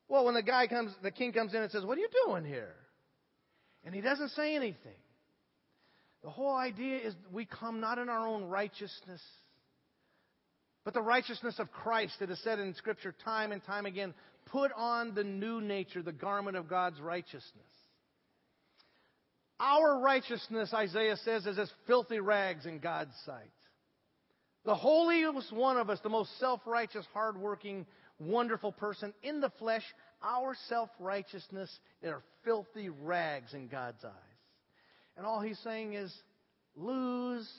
Well, 0.09 0.25
when 0.25 0.35
the 0.35 0.43
guy 0.43 0.67
comes, 0.67 0.93
the 1.03 1.11
king 1.11 1.33
comes 1.33 1.53
in 1.53 1.61
and 1.61 1.71
says, 1.71 1.83
What 1.83 1.97
are 1.97 2.01
you 2.01 2.09
doing 2.25 2.45
here? 2.45 2.73
And 3.83 3.93
he 3.93 4.01
doesn't 4.01 4.29
say 4.29 4.55
anything. 4.55 4.99
The 6.23 6.29
whole 6.29 6.55
idea 6.55 6.97
is 6.97 7.13
we 7.31 7.45
come 7.45 7.79
not 7.79 7.99
in 7.99 8.09
our 8.09 8.27
own 8.27 8.45
righteousness, 8.45 9.21
but 10.83 10.93
the 10.93 11.01
righteousness 11.01 11.55
of 11.59 11.71
Christ. 11.71 12.15
It 12.21 12.29
is 12.29 12.41
said 12.43 12.59
in 12.59 12.73
Scripture 12.75 13.13
time 13.23 13.51
and 13.51 13.63
time 13.63 13.85
again 13.85 14.13
put 14.45 14.71
on 14.75 15.13
the 15.13 15.23
new 15.23 15.61
nature, 15.61 16.01
the 16.01 16.11
garment 16.11 16.57
of 16.57 16.67
God's 16.67 16.99
righteousness. 16.99 17.43
Our 19.59 19.99
righteousness, 19.99 20.73
Isaiah 20.73 21.17
says, 21.17 21.45
is 21.45 21.57
as 21.57 21.71
filthy 21.87 22.19
rags 22.19 22.65
in 22.65 22.79
God's 22.79 23.13
sight. 23.25 23.51
The 24.65 24.75
holiest 24.75 25.51
one 25.51 25.77
of 25.77 25.89
us, 25.89 25.99
the 26.03 26.09
most 26.09 26.37
self 26.39 26.61
righteous, 26.65 27.05
hard 27.13 27.37
working, 27.37 27.85
wonderful 28.19 28.71
person 28.71 29.13
in 29.23 29.41
the 29.41 29.51
flesh, 29.59 29.83
our 30.23 30.55
self 30.67 30.89
righteousness 30.99 31.69
are 32.03 32.23
filthy 32.43 32.89
rags 32.89 33.53
in 33.53 33.67
God's 33.67 34.03
eyes. 34.03 34.11
And 35.15 35.25
all 35.25 35.41
he's 35.41 35.59
saying 35.59 35.93
is 35.93 36.13
lose 36.75 37.49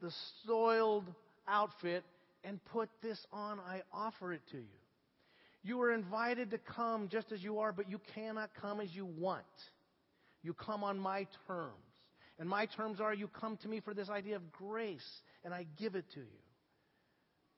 the 0.00 0.12
soiled 0.46 1.06
outfit 1.46 2.04
and 2.44 2.62
put 2.66 2.88
this 3.02 3.18
on. 3.32 3.58
I 3.60 3.82
offer 3.92 4.32
it 4.32 4.42
to 4.52 4.58
you. 4.58 4.64
You 5.62 5.80
are 5.82 5.92
invited 5.92 6.50
to 6.52 6.58
come 6.58 7.08
just 7.08 7.32
as 7.32 7.42
you 7.42 7.58
are, 7.58 7.72
but 7.72 7.90
you 7.90 8.00
cannot 8.14 8.50
come 8.60 8.80
as 8.80 8.94
you 8.94 9.06
want. 9.06 9.42
You 10.42 10.54
come 10.54 10.84
on 10.84 10.98
my 10.98 11.26
terms. 11.46 11.72
And 12.38 12.48
my 12.48 12.66
terms 12.66 13.00
are 13.00 13.12
you 13.12 13.26
come 13.28 13.56
to 13.58 13.68
me 13.68 13.80
for 13.80 13.94
this 13.94 14.08
idea 14.08 14.36
of 14.36 14.52
grace, 14.52 15.06
and 15.44 15.52
I 15.52 15.66
give 15.76 15.96
it 15.96 16.04
to 16.14 16.20
you. 16.20 16.26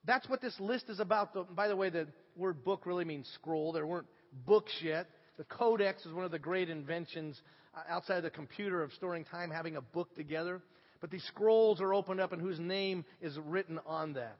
That's 0.05 0.27
what 0.27 0.41
this 0.41 0.59
list 0.59 0.89
is 0.89 0.99
about. 0.99 1.55
By 1.55 1.67
the 1.67 1.75
way, 1.75 1.89
the 1.89 2.07
word 2.35 2.63
book 2.63 2.85
really 2.85 3.05
means 3.05 3.29
scroll. 3.35 3.71
There 3.71 3.85
weren't 3.85 4.07
books 4.45 4.73
yet. 4.81 5.07
The 5.37 5.43
codex 5.43 6.05
is 6.05 6.13
one 6.13 6.25
of 6.25 6.31
the 6.31 6.39
great 6.39 6.69
inventions 6.69 7.39
uh, 7.75 7.81
outside 7.89 8.17
of 8.17 8.23
the 8.23 8.29
computer 8.29 8.81
of 8.81 8.91
storing 8.93 9.25
time, 9.25 9.49
having 9.51 9.75
a 9.75 9.81
book 9.81 10.13
together. 10.15 10.61
But 10.99 11.11
these 11.11 11.23
scrolls 11.25 11.81
are 11.81 11.93
opened 11.93 12.19
up 12.19 12.31
and 12.31 12.41
whose 12.41 12.59
name 12.59 13.05
is 13.21 13.37
written 13.45 13.79
on 13.85 14.13
that. 14.13 14.37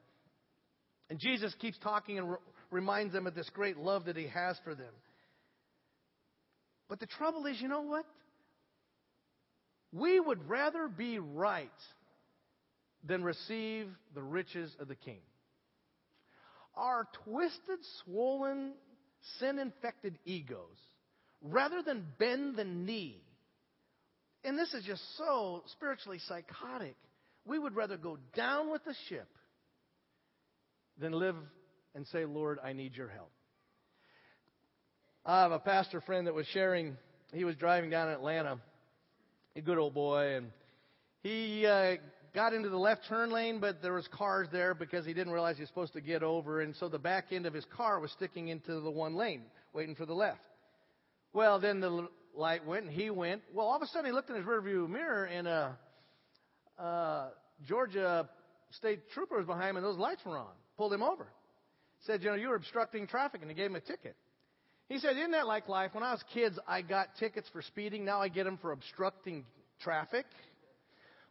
And 1.10 1.20
Jesus 1.20 1.54
keeps 1.60 1.78
talking 1.80 2.18
and 2.18 2.32
re- 2.32 2.38
reminds 2.70 3.14
them 3.14 3.28
of 3.28 3.36
this 3.36 3.50
great 3.50 3.78
love 3.78 4.06
that 4.06 4.16
he 4.16 4.28
has 4.28 4.58
for 4.64 4.76
them. 4.76 4.94
But 6.88 7.00
the 7.00 7.08
trouble 7.08 7.46
is, 7.46 7.60
you 7.62 7.68
know 7.68 7.82
what? 7.82 8.06
We 9.94 10.20
would 10.20 10.50
rather 10.50 10.88
be 10.88 11.20
right 11.20 11.70
than 13.04 13.24
receive 13.24 13.88
the 14.14 14.22
riches 14.22 14.74
of 14.80 14.88
the 14.88 14.96
king. 14.96 15.20
Our 16.76 17.08
twisted, 17.26 17.80
swollen, 18.04 18.74
sin 19.40 19.60
infected 19.60 20.18
egos, 20.26 20.78
rather 21.42 21.82
than 21.82 22.08
bend 22.18 22.56
the 22.56 22.64
knee, 22.64 23.22
and 24.44 24.58
this 24.58 24.74
is 24.74 24.84
just 24.84 25.02
so 25.18 25.64
spiritually 25.68 26.20
psychotic, 26.28 26.96
we 27.46 27.60
would 27.60 27.76
rather 27.76 27.98
go 27.98 28.18
down 28.36 28.72
with 28.72 28.84
the 28.86 28.96
ship 29.10 29.28
than 30.98 31.12
live 31.12 31.36
and 31.94 32.08
say, 32.08 32.26
Lord, 32.26 32.60
I 32.64 32.74
need 32.74 32.96
your 32.96 33.10
help. 33.10 33.32
I 35.26 35.42
have 35.42 35.52
a 35.52 35.60
pastor 35.60 36.02
friend 36.02 36.26
that 36.26 36.34
was 36.34 36.48
sharing, 36.48 36.98
he 37.34 37.44
was 37.44 37.56
driving 37.56 37.90
down 37.90 38.08
in 38.08 38.16
Atlanta, 38.16 38.60
a 39.56 39.62
good 39.62 39.78
old 39.78 39.94
boy, 39.94 40.36
and 40.36 40.52
he 41.22 41.66
uh, 41.68 41.98
got 42.34 42.54
into 42.54 42.70
the 42.70 42.78
left 42.78 43.02
turn 43.08 43.32
lane, 43.32 43.60
but 43.60 43.82
there 43.82 43.94
was 43.94 44.08
cars 44.08 44.48
there 44.52 44.74
because 44.74 45.06
he 45.06 45.14
didn't 45.14 45.34
realize 45.34 45.58
he 45.58 45.62
was 45.62 45.70
supposed 45.70 45.94
to 45.94 46.02
get 46.02 46.24
over, 46.24 46.62
and 46.62 46.76
so 46.76 46.88
the 46.88 47.00
back 47.00 47.26
end 47.32 47.46
of 47.46 47.54
his 47.54 47.66
car 47.66 48.00
was 48.00 48.12
sticking 48.12 48.48
into 48.48 48.80
the 48.80 48.92
one 48.92 49.16
lane, 49.16 49.44
waiting 49.74 49.96
for 49.96 50.06
the 50.06 50.14
left. 50.14 50.40
Well, 51.34 51.60
then 51.60 51.80
the 51.80 52.08
light 52.36 52.66
went, 52.66 52.86
and 52.86 52.94
he 52.94 53.10
went. 53.10 53.42
Well, 53.54 53.68
all 53.68 53.76
of 53.76 53.82
a 53.82 53.88
sudden 53.88 54.06
he 54.06 54.12
looked 54.12 54.30
in 54.30 54.36
his 54.36 54.46
rearview 54.46 54.90
mirror, 54.90 55.26
and 55.26 55.48
a 55.48 55.78
uh, 56.80 56.82
uh, 56.82 57.30
Georgia 57.68 58.28
state 58.72 59.10
trooper 59.14 59.38
was 59.38 59.46
behind 59.46 59.72
him, 59.72 59.78
and 59.78 59.86
those 59.86 59.98
lights 59.98 60.22
were 60.26 60.38
on. 60.38 60.54
Pulled 60.78 60.94
him 60.94 61.04
over. 61.04 61.28
Said, 62.06 62.24
you 62.24 62.30
know, 62.30 62.36
you 62.36 62.50
were 62.50 62.56
obstructing 62.56 63.06
traffic, 63.08 63.42
and 63.42 63.50
he 63.50 63.56
gave 63.56 63.68
him 63.68 63.76
a 63.76 63.82
ticket. 63.82 64.16
He 64.90 64.98
said, 64.98 65.16
isn't 65.16 65.32
that 65.32 65.48
like 65.48 65.70
life? 65.70 65.94
When 65.94 66.04
I 66.04 66.12
was 66.12 66.24
kids, 66.34 66.58
I 66.68 66.82
got 66.82 67.16
tickets 67.20 67.48
for 67.54 67.62
speeding. 67.62 68.04
Now 68.04 68.22
I 68.22 68.28
get 68.28 68.44
them 68.44 68.58
for 68.62 68.72
obstructing 68.72 69.46
traffic. 69.82 70.26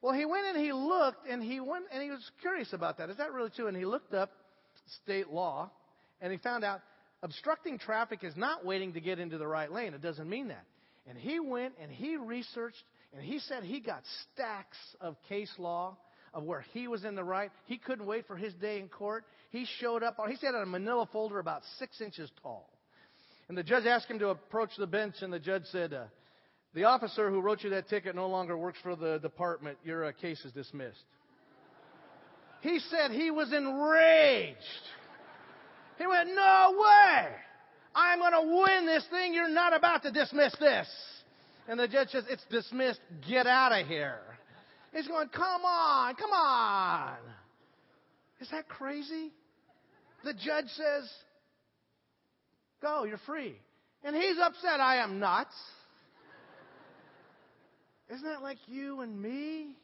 Well, 0.02 0.14
he 0.14 0.24
went 0.24 0.46
and 0.46 0.64
he 0.64 0.72
looked 0.72 1.26
and 1.28 1.42
he 1.42 1.60
went 1.60 1.84
and 1.92 2.02
he 2.02 2.10
was 2.10 2.30
curious 2.40 2.72
about 2.72 2.98
that. 2.98 3.10
Is 3.10 3.18
that 3.18 3.32
really 3.32 3.50
true? 3.50 3.66
And 3.66 3.76
he 3.76 3.84
looked 3.84 4.14
up 4.14 4.30
state 5.02 5.28
law 5.28 5.70
and 6.20 6.32
he 6.32 6.38
found 6.38 6.64
out 6.64 6.80
obstructing 7.22 7.78
traffic 7.78 8.24
is 8.24 8.36
not 8.36 8.64
waiting 8.64 8.94
to 8.94 9.00
get 9.00 9.18
into 9.18 9.36
the 9.36 9.46
right 9.46 9.70
lane. 9.70 9.92
It 9.92 10.02
doesn't 10.02 10.28
mean 10.28 10.48
that. 10.48 10.64
And 11.06 11.18
he 11.18 11.38
went 11.38 11.74
and 11.80 11.90
he 11.90 12.16
researched 12.16 12.82
and 13.12 13.22
he 13.22 13.40
said 13.40 13.62
he 13.62 13.80
got 13.80 14.02
stacks 14.32 14.78
of 15.00 15.16
case 15.28 15.52
law 15.58 15.96
of 16.32 16.44
where 16.44 16.64
he 16.72 16.88
was 16.88 17.04
in 17.04 17.14
the 17.14 17.24
right. 17.24 17.50
He 17.66 17.76
couldn't 17.76 18.06
wait 18.06 18.26
for 18.26 18.36
his 18.36 18.54
day 18.54 18.78
in 18.78 18.88
court. 18.88 19.24
He 19.50 19.66
showed 19.80 20.02
up. 20.02 20.16
He 20.28 20.36
said 20.36 20.54
on 20.54 20.62
a 20.62 20.66
manila 20.66 21.08
folder 21.12 21.40
about 21.40 21.62
six 21.78 22.00
inches 22.00 22.30
tall. 22.42 22.70
And 23.48 23.58
the 23.58 23.64
judge 23.64 23.84
asked 23.84 24.08
him 24.08 24.20
to 24.20 24.28
approach 24.28 24.70
the 24.78 24.86
bench, 24.86 25.16
and 25.22 25.32
the 25.32 25.40
judge 25.40 25.64
said, 25.72 25.92
uh, 25.92 26.04
the 26.74 26.84
officer 26.84 27.30
who 27.30 27.40
wrote 27.40 27.62
you 27.62 27.70
that 27.70 27.88
ticket 27.88 28.14
no 28.14 28.28
longer 28.28 28.56
works 28.56 28.78
for 28.82 28.94
the 28.94 29.18
department. 29.18 29.78
Your 29.84 30.04
uh, 30.04 30.12
case 30.12 30.44
is 30.44 30.52
dismissed. 30.52 31.04
He 32.60 32.78
said 32.90 33.10
he 33.10 33.30
was 33.30 33.52
enraged. 33.52 34.56
He 35.98 36.06
went, 36.06 36.28
No 36.28 36.76
way! 36.78 37.28
I'm 37.94 38.18
going 38.20 38.32
to 38.32 38.62
win 38.62 38.86
this 38.86 39.04
thing. 39.10 39.34
You're 39.34 39.48
not 39.48 39.74
about 39.74 40.02
to 40.04 40.12
dismiss 40.12 40.54
this. 40.60 40.88
And 41.68 41.78
the 41.78 41.88
judge 41.88 42.10
says, 42.10 42.24
It's 42.28 42.44
dismissed. 42.50 43.00
Get 43.28 43.46
out 43.46 43.72
of 43.72 43.86
here. 43.86 44.20
He's 44.94 45.08
going, 45.08 45.28
Come 45.28 45.64
on, 45.64 46.14
come 46.14 46.30
on. 46.30 47.16
Is 48.40 48.48
that 48.50 48.68
crazy? 48.68 49.32
The 50.24 50.34
judge 50.34 50.68
says, 50.76 51.10
Go, 52.80 53.04
you're 53.04 53.20
free. 53.26 53.56
And 54.04 54.14
he's 54.14 54.36
upset. 54.38 54.80
I 54.80 55.02
am 55.02 55.18
not. 55.18 55.48
Isn't 58.12 58.24
that 58.24 58.42
like 58.42 58.58
you 58.66 59.00
and 59.00 59.20
me? 59.20 59.76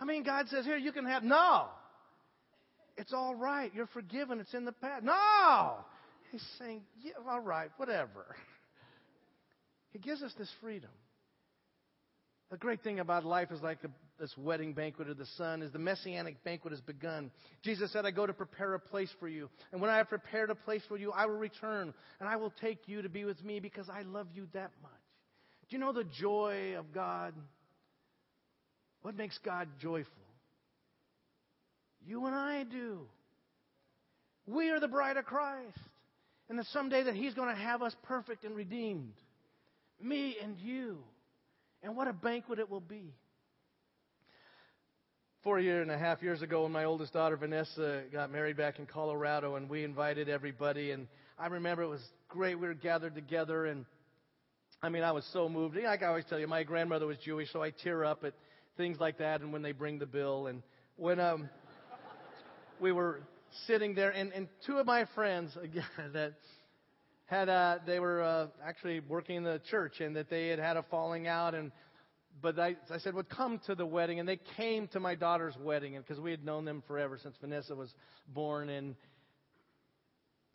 I 0.00 0.04
mean, 0.04 0.22
God 0.22 0.48
says, 0.48 0.64
here, 0.64 0.76
you 0.76 0.92
can 0.92 1.06
have. 1.06 1.22
No. 1.22 1.66
It's 2.96 3.12
all 3.12 3.34
right. 3.34 3.72
You're 3.74 3.86
forgiven. 3.88 4.40
It's 4.40 4.54
in 4.54 4.64
the 4.64 4.72
past. 4.72 5.04
No. 5.04 5.74
He's 6.30 6.44
saying, 6.58 6.82
yeah, 7.02 7.12
all 7.28 7.40
right, 7.40 7.70
whatever. 7.76 8.34
He 9.92 9.98
gives 9.98 10.22
us 10.22 10.32
this 10.38 10.50
freedom. 10.60 10.90
The 12.50 12.56
great 12.56 12.82
thing 12.82 13.00
about 13.00 13.24
life 13.24 13.50
is 13.50 13.62
like 13.62 13.78
this 14.18 14.34
wedding 14.36 14.72
banquet 14.72 15.08
of 15.08 15.18
the 15.18 15.26
Son 15.36 15.62
is 15.62 15.72
the 15.72 15.78
messianic 15.78 16.42
banquet 16.44 16.72
has 16.72 16.80
begun. 16.80 17.30
Jesus 17.62 17.92
said, 17.92 18.06
I 18.06 18.10
go 18.10 18.26
to 18.26 18.32
prepare 18.32 18.74
a 18.74 18.78
place 18.78 19.10
for 19.20 19.28
you. 19.28 19.50
And 19.72 19.80
when 19.80 19.90
I 19.90 19.98
have 19.98 20.08
prepared 20.08 20.48
a 20.48 20.54
place 20.54 20.82
for 20.88 20.96
you, 20.96 21.12
I 21.12 21.26
will 21.26 21.36
return 21.36 21.92
and 22.20 22.28
I 22.28 22.36
will 22.36 22.52
take 22.60 22.88
you 22.88 23.02
to 23.02 23.08
be 23.08 23.24
with 23.24 23.42
me 23.44 23.60
because 23.60 23.88
I 23.90 24.02
love 24.02 24.28
you 24.34 24.46
that 24.54 24.70
much. 24.82 24.92
Do 25.68 25.76
you 25.76 25.78
know 25.78 25.92
the 25.92 26.04
joy 26.04 26.74
of 26.78 26.92
God? 26.92 27.34
What 29.02 29.16
makes 29.16 29.38
God 29.38 29.68
joyful? 29.80 30.12
You 32.06 32.26
and 32.26 32.34
I 32.34 32.64
do. 32.64 33.00
We 34.46 34.70
are 34.70 34.80
the 34.80 34.88
bride 34.88 35.16
of 35.16 35.24
Christ. 35.24 35.78
And 36.48 36.58
that 36.58 36.66
someday 36.66 37.04
that 37.04 37.14
He's 37.14 37.34
going 37.34 37.54
to 37.54 37.60
have 37.60 37.82
us 37.82 37.94
perfect 38.02 38.44
and 38.44 38.54
redeemed. 38.54 39.14
Me 40.00 40.36
and 40.42 40.58
you. 40.58 40.98
And 41.82 41.96
what 41.96 42.08
a 42.08 42.12
banquet 42.12 42.58
it 42.58 42.68
will 42.70 42.80
be. 42.80 43.14
Four 45.42 45.58
year 45.58 45.82
and 45.82 45.90
a 45.90 45.98
half 45.98 46.22
years 46.22 46.42
ago, 46.42 46.62
when 46.62 46.72
my 46.72 46.84
oldest 46.84 47.12
daughter 47.12 47.36
Vanessa 47.36 48.02
got 48.12 48.30
married 48.30 48.56
back 48.56 48.78
in 48.78 48.86
Colorado, 48.86 49.56
and 49.56 49.68
we 49.68 49.82
invited 49.82 50.28
everybody, 50.28 50.92
and 50.92 51.08
I 51.36 51.48
remember 51.48 51.82
it 51.82 51.88
was 51.88 52.04
great. 52.28 52.54
We 52.54 52.68
were 52.68 52.74
gathered 52.74 53.16
together, 53.16 53.66
and 53.66 53.84
I 54.84 54.88
mean, 54.88 55.04
I 55.04 55.12
was 55.12 55.24
so 55.32 55.48
moved. 55.48 55.76
Like 55.76 56.02
I 56.02 56.06
always 56.06 56.24
tell 56.24 56.40
you, 56.40 56.48
my 56.48 56.64
grandmother 56.64 57.06
was 57.06 57.16
Jewish, 57.18 57.52
so 57.52 57.62
I 57.62 57.70
tear 57.70 58.04
up 58.04 58.24
at 58.24 58.34
things 58.76 58.98
like 58.98 59.18
that, 59.18 59.40
and 59.40 59.52
when 59.52 59.62
they 59.62 59.70
bring 59.70 60.00
the 60.00 60.06
bill, 60.06 60.48
and 60.48 60.60
when 60.96 61.20
um, 61.20 61.48
we 62.80 62.90
were 62.90 63.20
sitting 63.68 63.94
there, 63.94 64.10
and, 64.10 64.32
and 64.32 64.48
two 64.66 64.78
of 64.78 64.86
my 64.86 65.04
friends 65.14 65.56
that 66.12 66.32
had 67.26 67.48
uh, 67.48 67.78
they 67.86 68.00
were 68.00 68.22
uh, 68.22 68.46
actually 68.66 68.98
working 68.98 69.36
in 69.36 69.44
the 69.44 69.60
church 69.70 70.00
and 70.00 70.16
that 70.16 70.28
they 70.28 70.48
had 70.48 70.58
had 70.58 70.76
a 70.76 70.82
falling 70.82 71.28
out 71.28 71.54
and 71.54 71.70
but 72.40 72.58
I, 72.58 72.76
I 72.90 72.98
said 72.98 73.14
would 73.14 73.28
come 73.28 73.60
to 73.66 73.74
the 73.74 73.86
wedding. 73.86 74.18
And 74.18 74.28
they 74.28 74.40
came 74.56 74.88
to 74.88 75.00
my 75.00 75.14
daughter's 75.14 75.54
wedding 75.60 75.96
because 75.98 76.18
we 76.18 76.30
had 76.30 76.44
known 76.44 76.64
them 76.64 76.82
forever 76.88 77.18
since 77.22 77.36
Vanessa 77.40 77.74
was 77.74 77.94
born. 78.34 78.68
And 78.68 78.96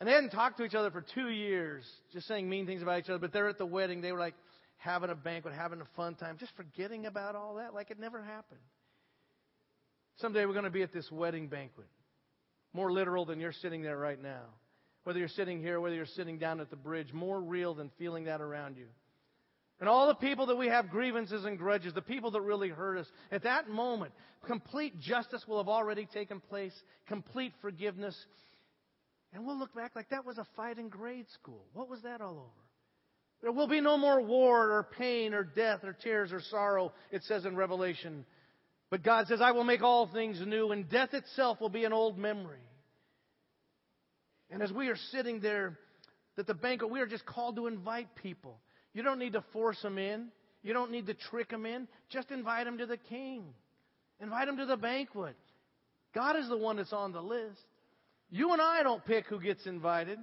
and 0.00 0.08
they 0.08 0.12
hadn't 0.12 0.30
talked 0.30 0.58
to 0.58 0.64
each 0.64 0.74
other 0.74 0.90
for 0.90 1.04
two 1.14 1.28
years 1.28 1.84
just 2.12 2.26
saying 2.26 2.48
mean 2.48 2.66
things 2.66 2.82
about 2.82 2.98
each 2.98 3.08
other 3.08 3.18
but 3.18 3.32
they're 3.32 3.48
at 3.48 3.58
the 3.58 3.66
wedding 3.66 4.00
they 4.00 4.12
were 4.12 4.18
like 4.18 4.34
having 4.76 5.10
a 5.10 5.14
banquet 5.14 5.54
having 5.54 5.80
a 5.80 5.96
fun 5.96 6.14
time 6.14 6.36
just 6.38 6.52
forgetting 6.56 7.06
about 7.06 7.34
all 7.34 7.56
that 7.56 7.74
like 7.74 7.90
it 7.90 7.98
never 7.98 8.22
happened 8.22 8.60
someday 10.16 10.44
we're 10.46 10.52
going 10.52 10.64
to 10.64 10.70
be 10.70 10.82
at 10.82 10.92
this 10.92 11.10
wedding 11.10 11.48
banquet 11.48 11.88
more 12.72 12.92
literal 12.92 13.24
than 13.24 13.40
you're 13.40 13.52
sitting 13.52 13.82
there 13.82 13.98
right 13.98 14.22
now 14.22 14.42
whether 15.08 15.20
you're 15.20 15.28
sitting 15.28 15.62
here, 15.62 15.80
whether 15.80 15.94
you're 15.94 16.04
sitting 16.04 16.36
down 16.38 16.60
at 16.60 16.68
the 16.68 16.76
bridge, 16.76 17.14
more 17.14 17.40
real 17.40 17.72
than 17.72 17.90
feeling 17.98 18.24
that 18.24 18.42
around 18.42 18.76
you. 18.76 18.84
And 19.80 19.88
all 19.88 20.06
the 20.06 20.14
people 20.14 20.44
that 20.44 20.56
we 20.56 20.66
have 20.66 20.90
grievances 20.90 21.46
and 21.46 21.56
grudges, 21.56 21.94
the 21.94 22.02
people 22.02 22.30
that 22.32 22.42
really 22.42 22.68
hurt 22.68 22.98
us, 22.98 23.06
at 23.32 23.44
that 23.44 23.70
moment, 23.70 24.12
complete 24.46 25.00
justice 25.00 25.42
will 25.48 25.56
have 25.56 25.68
already 25.68 26.04
taken 26.04 26.40
place, 26.40 26.74
complete 27.06 27.54
forgiveness. 27.62 28.14
And 29.32 29.44
we'll 29.44 29.58
look 29.58 29.74
back 29.74 29.94
like 29.94 30.08
that 30.10 30.24
was 30.24 30.38
a 30.38 30.46
fight 30.56 30.78
in 30.78 30.88
grade 30.88 31.26
school. 31.34 31.64
What 31.74 31.88
was 31.88 32.02
that 32.02 32.20
all 32.20 32.32
over? 32.32 32.68
There 33.42 33.52
will 33.52 33.68
be 33.68 33.80
no 33.80 33.96
more 33.96 34.20
war 34.20 34.72
or 34.72 34.88
pain 34.96 35.32
or 35.32 35.44
death 35.44 35.80
or 35.84 35.92
tears 35.92 36.32
or 36.32 36.40
sorrow, 36.40 36.92
it 37.12 37.22
says 37.24 37.44
in 37.44 37.54
Revelation. 37.54 38.24
But 38.90 39.02
God 39.02 39.26
says, 39.28 39.40
I 39.40 39.52
will 39.52 39.64
make 39.64 39.82
all 39.82 40.08
things 40.12 40.40
new, 40.44 40.72
and 40.72 40.88
death 40.88 41.12
itself 41.12 41.60
will 41.60 41.68
be 41.68 41.84
an 41.84 41.92
old 41.92 42.18
memory. 42.18 42.58
And 44.50 44.62
as 44.62 44.72
we 44.72 44.88
are 44.88 44.96
sitting 45.12 45.40
there 45.40 45.78
at 46.38 46.46
the 46.46 46.54
banquet, 46.54 46.90
we 46.90 47.00
are 47.00 47.06
just 47.06 47.26
called 47.26 47.56
to 47.56 47.66
invite 47.66 48.08
people. 48.16 48.58
You 48.94 49.02
don't 49.02 49.18
need 49.18 49.34
to 49.34 49.44
force 49.52 49.80
them 49.82 49.98
in. 49.98 50.28
You 50.62 50.72
don't 50.72 50.90
need 50.90 51.06
to 51.06 51.14
trick 51.14 51.50
them 51.50 51.66
in. 51.66 51.86
Just 52.10 52.30
invite 52.30 52.64
them 52.64 52.78
to 52.78 52.86
the 52.86 52.96
king. 52.96 53.44
Invite 54.20 54.46
them 54.46 54.56
to 54.56 54.66
the 54.66 54.76
banquet. 54.76 55.36
God 56.14 56.36
is 56.36 56.48
the 56.48 56.56
one 56.56 56.76
that's 56.76 56.92
on 56.92 57.12
the 57.12 57.20
list. 57.20 57.60
You 58.30 58.52
and 58.52 58.60
I 58.60 58.82
don't 58.82 59.04
pick 59.04 59.26
who 59.26 59.40
gets 59.40 59.66
invited. 59.66 60.18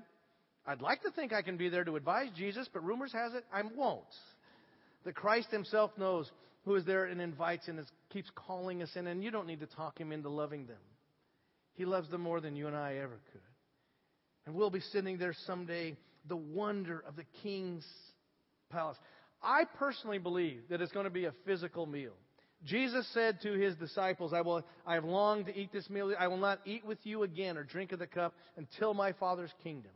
I'd 0.66 0.82
like 0.82 1.02
to 1.04 1.12
think 1.12 1.34
I 1.34 1.42
can 1.42 1.58
be 1.58 1.70
there 1.70 1.84
to 1.84 1.96
advise 1.96 2.30
Jesus, 2.36 2.68
but 2.72 2.84
rumors 2.84 3.14
has 3.14 3.34
it 3.34 3.44
I 3.54 3.62
won't. 3.76 4.04
The 5.04 5.14
Christ 5.14 5.50
himself 5.52 5.92
knows 5.98 6.30
who 6.66 6.76
is 6.76 6.86
there 6.86 7.06
and 7.06 7.22
invites 7.22 7.68
and 7.68 7.80
is, 7.80 7.86
keeps 8.10 8.30
calling 8.36 8.82
us 8.82 8.90
in, 8.96 9.06
and 9.06 9.24
you 9.24 9.30
don't 9.30 9.48
need 9.48 9.60
to 9.60 9.68
talk 9.68 10.00
him 10.00 10.12
into 10.12 10.30
loving 10.30 10.66
them. 10.66 10.82
He 11.76 11.86
loves 11.86 12.10
them 12.10 12.22
more 12.22 12.42
than 12.42 12.56
you 12.56 12.68
and 12.68 12.76
I 12.76 12.96
ever 12.96 13.20
could. 13.32 13.42
And 14.46 14.56
we'll 14.56 14.72
be 14.72 14.80
sitting 14.80 15.18
there 15.18 15.36
someday, 15.46 15.96
the 16.28 16.36
wonder 16.36 17.04
of 17.08 17.16
the 17.16 17.26
king's 17.44 17.86
palace. 18.72 18.98
I 19.44 19.64
personally 19.78 20.18
believe 20.18 20.62
that 20.70 20.82
it's 20.82 20.92
going 20.92 21.06
to 21.06 21.12
be 21.12 21.26
a 21.26 21.34
physical 21.46 21.86
meal. 21.86 22.14
Jesus 22.64 23.08
said 23.14 23.42
to 23.42 23.54
his 23.54 23.76
disciples, 23.76 24.34
I, 24.34 24.42
will, 24.42 24.66
I 24.88 24.96
have 24.96 25.06
longed 25.06 25.48
to 25.48 25.56
eat 25.56 25.72
this 25.72 25.90
meal. 25.90 26.14
I 26.18 26.28
will 26.28 26.38
not 26.38 26.62
eat 26.66 26.86
with 26.86 26.98
you 27.04 27.24
again 27.24 27.58
or 27.58 27.64
drink 27.64 27.92
of 27.92 28.00
the 28.00 28.08
cup 28.08 28.34
until 28.58 28.94
my 28.94 29.12
Father's 29.14 29.54
kingdom. 29.64 29.92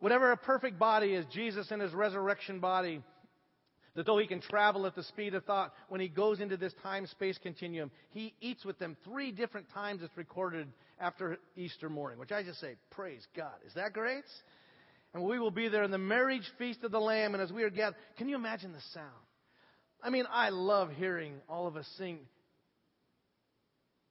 Whatever 0.00 0.32
a 0.32 0.36
perfect 0.36 0.78
body 0.78 1.14
is, 1.14 1.24
Jesus 1.32 1.70
in 1.70 1.80
his 1.80 1.92
resurrection 1.92 2.58
body, 2.58 3.00
that 3.94 4.06
though 4.06 4.18
he 4.18 4.26
can 4.26 4.40
travel 4.40 4.86
at 4.86 4.96
the 4.96 5.04
speed 5.04 5.34
of 5.34 5.44
thought, 5.44 5.72
when 5.88 6.00
he 6.00 6.08
goes 6.08 6.40
into 6.40 6.56
this 6.56 6.74
time 6.82 7.06
space 7.06 7.38
continuum, 7.40 7.90
he 8.10 8.34
eats 8.40 8.64
with 8.64 8.78
them 8.78 8.96
three 9.04 9.30
different 9.30 9.70
times 9.70 10.02
it's 10.02 10.16
recorded 10.16 10.66
after 11.00 11.38
Easter 11.56 11.88
morning, 11.88 12.18
which 12.18 12.32
I 12.32 12.42
just 12.42 12.60
say, 12.60 12.74
praise 12.90 13.24
God. 13.36 13.54
Is 13.66 13.74
that 13.74 13.92
great? 13.92 14.24
And 15.12 15.22
we 15.22 15.38
will 15.38 15.52
be 15.52 15.68
there 15.68 15.84
in 15.84 15.92
the 15.92 15.98
marriage 15.98 16.50
feast 16.58 16.82
of 16.82 16.90
the 16.90 17.00
Lamb, 17.00 17.34
and 17.34 17.42
as 17.42 17.52
we 17.52 17.62
are 17.62 17.70
gathered, 17.70 17.96
can 18.18 18.28
you 18.28 18.34
imagine 18.34 18.72
the 18.72 18.82
sound? 18.92 19.08
I 20.04 20.10
mean, 20.10 20.26
I 20.30 20.50
love 20.50 20.90
hearing 20.96 21.34
all 21.48 21.66
of 21.66 21.76
us 21.76 21.88
sing. 21.98 22.20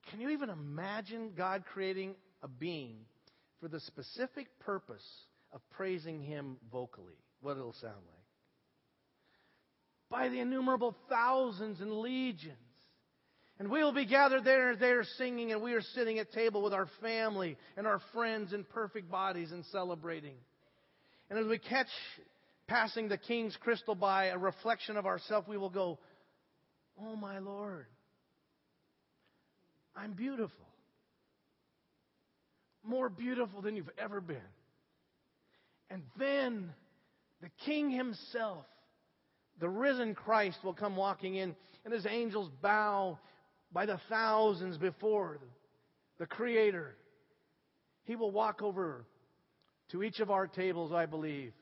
Can 0.09 0.19
you 0.19 0.29
even 0.31 0.49
imagine 0.49 1.31
God 1.37 1.63
creating 1.71 2.15
a 2.41 2.47
being 2.47 2.97
for 3.61 3.69
the 3.69 3.79
specific 3.79 4.47
purpose 4.59 5.05
of 5.53 5.61
praising 5.69 6.19
Him 6.21 6.57
vocally? 6.71 7.13
What 7.41 7.57
it'll 7.57 7.73
sound 7.73 7.93
like 7.93 8.23
by 10.13 10.29
the 10.29 10.39
innumerable 10.39 10.95
thousands 11.09 11.81
and 11.81 11.91
legions. 11.91 12.57
And 13.59 13.69
we 13.69 13.83
will 13.83 13.93
be 13.93 14.05
gathered 14.05 14.43
there 14.43 14.71
and 14.71 14.79
there 14.79 15.03
singing, 15.17 15.51
and 15.51 15.61
we 15.61 15.73
are 15.73 15.81
sitting 15.81 16.19
at 16.19 16.31
table 16.31 16.61
with 16.61 16.73
our 16.73 16.87
family 17.01 17.57
and 17.77 17.87
our 17.87 17.99
friends 18.13 18.53
in 18.53 18.63
perfect 18.63 19.09
bodies 19.09 19.51
and 19.51 19.65
celebrating. 19.71 20.35
And 21.29 21.39
as 21.39 21.47
we 21.47 21.57
catch 21.57 21.87
passing 22.73 23.07
the 23.07 23.17
king's 23.17 23.55
crystal 23.57 23.93
by 23.93 24.25
a 24.25 24.37
reflection 24.37 24.97
of 24.97 25.05
ourselves, 25.05 25.47
we 25.47 25.57
will 25.57 25.69
go, 25.69 25.99
Oh 26.99 27.15
my 27.15 27.37
Lord, 27.37 27.85
I'm 29.95 30.13
beautiful. 30.13 30.65
More 32.83 33.09
beautiful 33.09 33.61
than 33.61 33.75
you've 33.75 33.91
ever 33.99 34.19
been. 34.19 34.49
And 35.91 36.01
then 36.17 36.71
the 37.41 37.49
king 37.63 37.91
himself 37.91 38.65
the 39.59 39.69
risen 39.69 40.15
Christ 40.15 40.57
will 40.63 40.73
come 40.73 40.95
walking 40.95 41.35
in, 41.35 41.55
and 41.85 41.93
his 41.93 42.07
angels 42.07 42.49
bow 42.63 43.19
by 43.71 43.85
the 43.85 43.99
thousands 44.09 44.79
before 44.79 45.39
the 46.17 46.25
Creator. 46.25 46.95
He 48.05 48.15
will 48.15 48.31
walk 48.31 48.63
over 48.63 49.05
to 49.91 50.01
each 50.01 50.19
of 50.19 50.31
our 50.31 50.47
tables, 50.47 50.91
I 50.91 51.05
believe, 51.05 51.53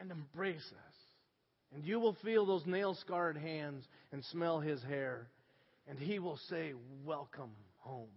and 0.00 0.10
embrace 0.10 0.56
us. 0.72 0.96
And 1.74 1.84
you 1.84 2.00
will 2.00 2.16
feel 2.24 2.46
those 2.46 2.66
nail 2.66 2.94
scarred 2.94 3.36
hands 3.36 3.86
and 4.12 4.24
smell 4.24 4.58
his 4.58 4.82
hair. 4.82 5.28
And 5.86 5.98
he 5.98 6.18
will 6.18 6.38
say, 6.48 6.72
Welcome 7.04 7.52
home. 7.78 8.08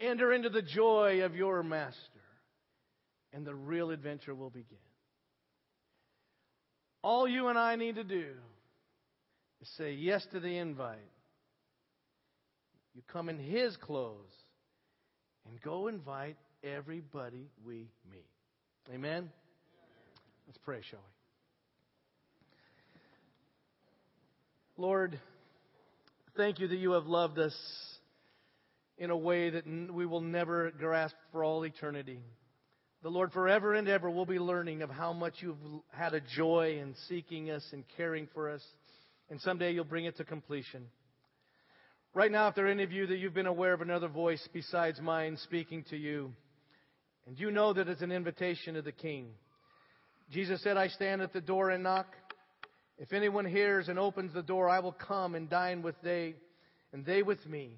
Enter 0.00 0.32
into 0.32 0.48
the 0.48 0.62
joy 0.62 1.22
of 1.22 1.34
your 1.36 1.62
master 1.62 2.00
and 3.32 3.46
the 3.46 3.54
real 3.54 3.90
adventure 3.90 4.34
will 4.34 4.50
begin. 4.50 4.78
All 7.02 7.28
you 7.28 7.48
and 7.48 7.58
I 7.58 7.76
need 7.76 7.94
to 7.96 8.04
do 8.04 8.32
is 9.60 9.68
say 9.76 9.92
yes 9.92 10.26
to 10.32 10.40
the 10.40 10.58
invite. 10.58 10.98
You 12.94 13.02
come 13.12 13.28
in 13.28 13.38
His 13.38 13.76
clothes 13.76 14.32
and 15.48 15.60
go 15.60 15.88
invite 15.88 16.36
everybody 16.64 17.50
we 17.64 17.88
meet. 18.10 18.35
Amen? 18.94 19.28
Let's 20.46 20.58
pray, 20.64 20.80
shall 20.88 21.00
we? 24.76 24.84
Lord, 24.84 25.18
thank 26.36 26.60
you 26.60 26.68
that 26.68 26.76
you 26.76 26.92
have 26.92 27.06
loved 27.06 27.40
us 27.40 27.56
in 28.96 29.10
a 29.10 29.16
way 29.16 29.50
that 29.50 29.66
we 29.92 30.06
will 30.06 30.20
never 30.20 30.70
grasp 30.70 31.16
for 31.32 31.42
all 31.42 31.64
eternity. 31.64 32.20
The 33.02 33.08
Lord, 33.08 33.32
forever 33.32 33.74
and 33.74 33.88
ever, 33.88 34.08
will 34.08 34.24
be 34.24 34.38
learning 34.38 34.82
of 34.82 34.90
how 34.90 35.12
much 35.12 35.34
you've 35.40 35.56
had 35.90 36.14
a 36.14 36.20
joy 36.20 36.78
in 36.80 36.94
seeking 37.08 37.50
us 37.50 37.66
and 37.72 37.82
caring 37.96 38.28
for 38.34 38.50
us. 38.50 38.62
And 39.30 39.40
someday 39.40 39.72
you'll 39.72 39.84
bring 39.84 40.04
it 40.04 40.16
to 40.18 40.24
completion. 40.24 40.86
Right 42.14 42.30
now, 42.30 42.46
if 42.48 42.54
there 42.54 42.66
are 42.66 42.70
any 42.70 42.84
of 42.84 42.92
you 42.92 43.08
that 43.08 43.18
you've 43.18 43.34
been 43.34 43.46
aware 43.46 43.72
of 43.72 43.80
another 43.80 44.08
voice 44.08 44.46
besides 44.52 45.00
mine 45.00 45.38
speaking 45.42 45.84
to 45.90 45.96
you, 45.96 46.32
and 47.26 47.38
you 47.38 47.50
know 47.50 47.72
that 47.72 47.88
it's 47.88 48.02
an 48.02 48.12
invitation 48.12 48.74
to 48.74 48.82
the 48.82 48.92
King, 48.92 49.28
Jesus 50.30 50.62
said, 50.62 50.76
I 50.76 50.88
stand 50.88 51.22
at 51.22 51.32
the 51.32 51.40
door 51.40 51.70
and 51.70 51.82
knock. 51.82 52.06
If 52.98 53.12
anyone 53.12 53.44
hears 53.44 53.88
and 53.88 53.98
opens 53.98 54.32
the 54.32 54.42
door, 54.42 54.68
I 54.68 54.80
will 54.80 54.92
come 54.92 55.34
and 55.34 55.48
dine 55.48 55.82
with 55.82 55.96
they, 56.02 56.34
and 56.92 57.04
they 57.04 57.22
with 57.22 57.44
me. 57.46 57.76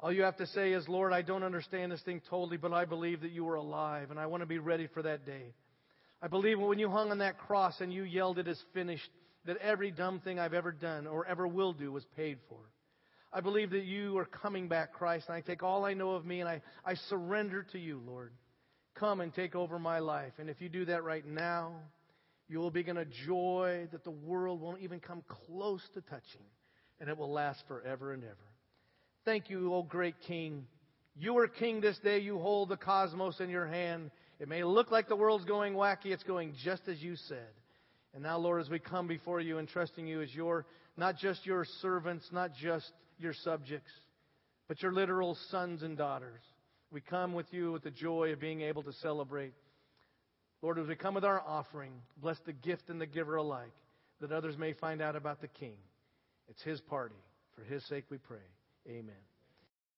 All 0.00 0.12
you 0.12 0.22
have 0.22 0.36
to 0.38 0.46
say 0.46 0.72
is, 0.72 0.88
Lord, 0.88 1.12
I 1.12 1.22
don't 1.22 1.42
understand 1.42 1.92
this 1.92 2.02
thing 2.02 2.22
totally, 2.28 2.56
but 2.56 2.72
I 2.72 2.86
believe 2.86 3.20
that 3.20 3.32
you 3.32 3.46
are 3.48 3.56
alive, 3.56 4.10
and 4.10 4.18
I 4.18 4.26
want 4.26 4.42
to 4.42 4.46
be 4.46 4.58
ready 4.58 4.86
for 4.86 5.02
that 5.02 5.26
day. 5.26 5.54
I 6.22 6.28
believe 6.28 6.58
when 6.58 6.78
you 6.78 6.90
hung 6.90 7.10
on 7.10 7.18
that 7.18 7.38
cross 7.38 7.80
and 7.80 7.92
you 7.92 8.02
yelled, 8.02 8.38
It 8.38 8.48
is 8.48 8.62
finished, 8.74 9.10
that 9.46 9.58
every 9.58 9.90
dumb 9.90 10.20
thing 10.20 10.38
I've 10.38 10.54
ever 10.54 10.72
done 10.72 11.06
or 11.06 11.26
ever 11.26 11.46
will 11.46 11.72
do 11.72 11.92
was 11.92 12.04
paid 12.16 12.38
for. 12.48 12.58
I 13.32 13.40
believe 13.40 13.70
that 13.70 13.84
you 13.84 14.18
are 14.18 14.24
coming 14.24 14.66
back, 14.66 14.92
Christ, 14.92 15.26
and 15.28 15.36
I 15.36 15.40
take 15.40 15.62
all 15.62 15.84
I 15.84 15.94
know 15.94 16.12
of 16.12 16.26
me 16.26 16.40
and 16.40 16.48
I, 16.48 16.62
I 16.84 16.94
surrender 16.94 17.64
to 17.72 17.78
you, 17.78 18.00
Lord. 18.04 18.32
Come 18.94 19.20
and 19.20 19.32
take 19.32 19.54
over 19.54 19.78
my 19.78 20.00
life. 20.00 20.32
And 20.38 20.50
if 20.50 20.60
you 20.60 20.68
do 20.68 20.84
that 20.86 21.04
right 21.04 21.24
now, 21.24 21.74
you 22.48 22.58
will 22.58 22.72
begin 22.72 22.96
a 22.96 23.04
joy 23.26 23.86
that 23.92 24.02
the 24.02 24.10
world 24.10 24.60
won't 24.60 24.82
even 24.82 24.98
come 24.98 25.22
close 25.46 25.82
to 25.94 26.00
touching, 26.00 26.42
and 26.98 27.08
it 27.08 27.16
will 27.16 27.32
last 27.32 27.62
forever 27.68 28.12
and 28.12 28.24
ever. 28.24 28.36
Thank 29.24 29.48
you, 29.48 29.72
O 29.72 29.84
great 29.84 30.16
King. 30.26 30.66
You 31.16 31.38
are 31.38 31.46
King 31.46 31.80
this 31.80 31.98
day. 31.98 32.18
You 32.18 32.38
hold 32.38 32.68
the 32.68 32.76
cosmos 32.76 33.38
in 33.38 33.48
your 33.48 33.66
hand. 33.66 34.10
It 34.40 34.48
may 34.48 34.64
look 34.64 34.90
like 34.90 35.08
the 35.08 35.14
world's 35.16 35.44
going 35.44 35.74
wacky, 35.74 36.06
it's 36.06 36.24
going 36.24 36.54
just 36.64 36.88
as 36.88 37.00
you 37.00 37.14
said. 37.14 37.50
And 38.14 38.24
now, 38.24 38.38
Lord, 38.38 38.60
as 38.60 38.68
we 38.68 38.80
come 38.80 39.06
before 39.06 39.40
you 39.40 39.58
and 39.58 39.68
trusting 39.68 40.06
you 40.06 40.20
as 40.20 40.34
your, 40.34 40.66
not 40.96 41.16
just 41.16 41.46
your 41.46 41.64
servants, 41.80 42.26
not 42.32 42.52
just 42.54 42.90
your 43.20 43.34
subjects, 43.34 43.90
but 44.68 44.82
your 44.82 44.92
literal 44.92 45.36
sons 45.50 45.82
and 45.82 45.96
daughters, 45.96 46.40
we 46.90 47.00
come 47.00 47.34
with 47.34 47.46
you 47.52 47.72
with 47.72 47.82
the 47.82 47.90
joy 47.90 48.32
of 48.32 48.40
being 48.40 48.62
able 48.62 48.82
to 48.82 48.92
celebrate. 48.94 49.52
Lord, 50.62 50.78
as 50.78 50.86
we 50.86 50.96
come 50.96 51.14
with 51.14 51.24
our 51.24 51.40
offering, 51.40 51.92
bless 52.20 52.38
the 52.46 52.52
gift 52.52 52.88
and 52.88 53.00
the 53.00 53.06
giver 53.06 53.36
alike, 53.36 53.74
that 54.20 54.32
others 54.32 54.58
may 54.58 54.72
find 54.72 55.00
out 55.00 55.16
about 55.16 55.40
the 55.40 55.48
King. 55.48 55.76
It's 56.48 56.62
his 56.62 56.80
party. 56.80 57.14
For 57.54 57.62
his 57.64 57.84
sake 57.86 58.04
we 58.10 58.18
pray. 58.18 58.38
Amen. 58.88 59.14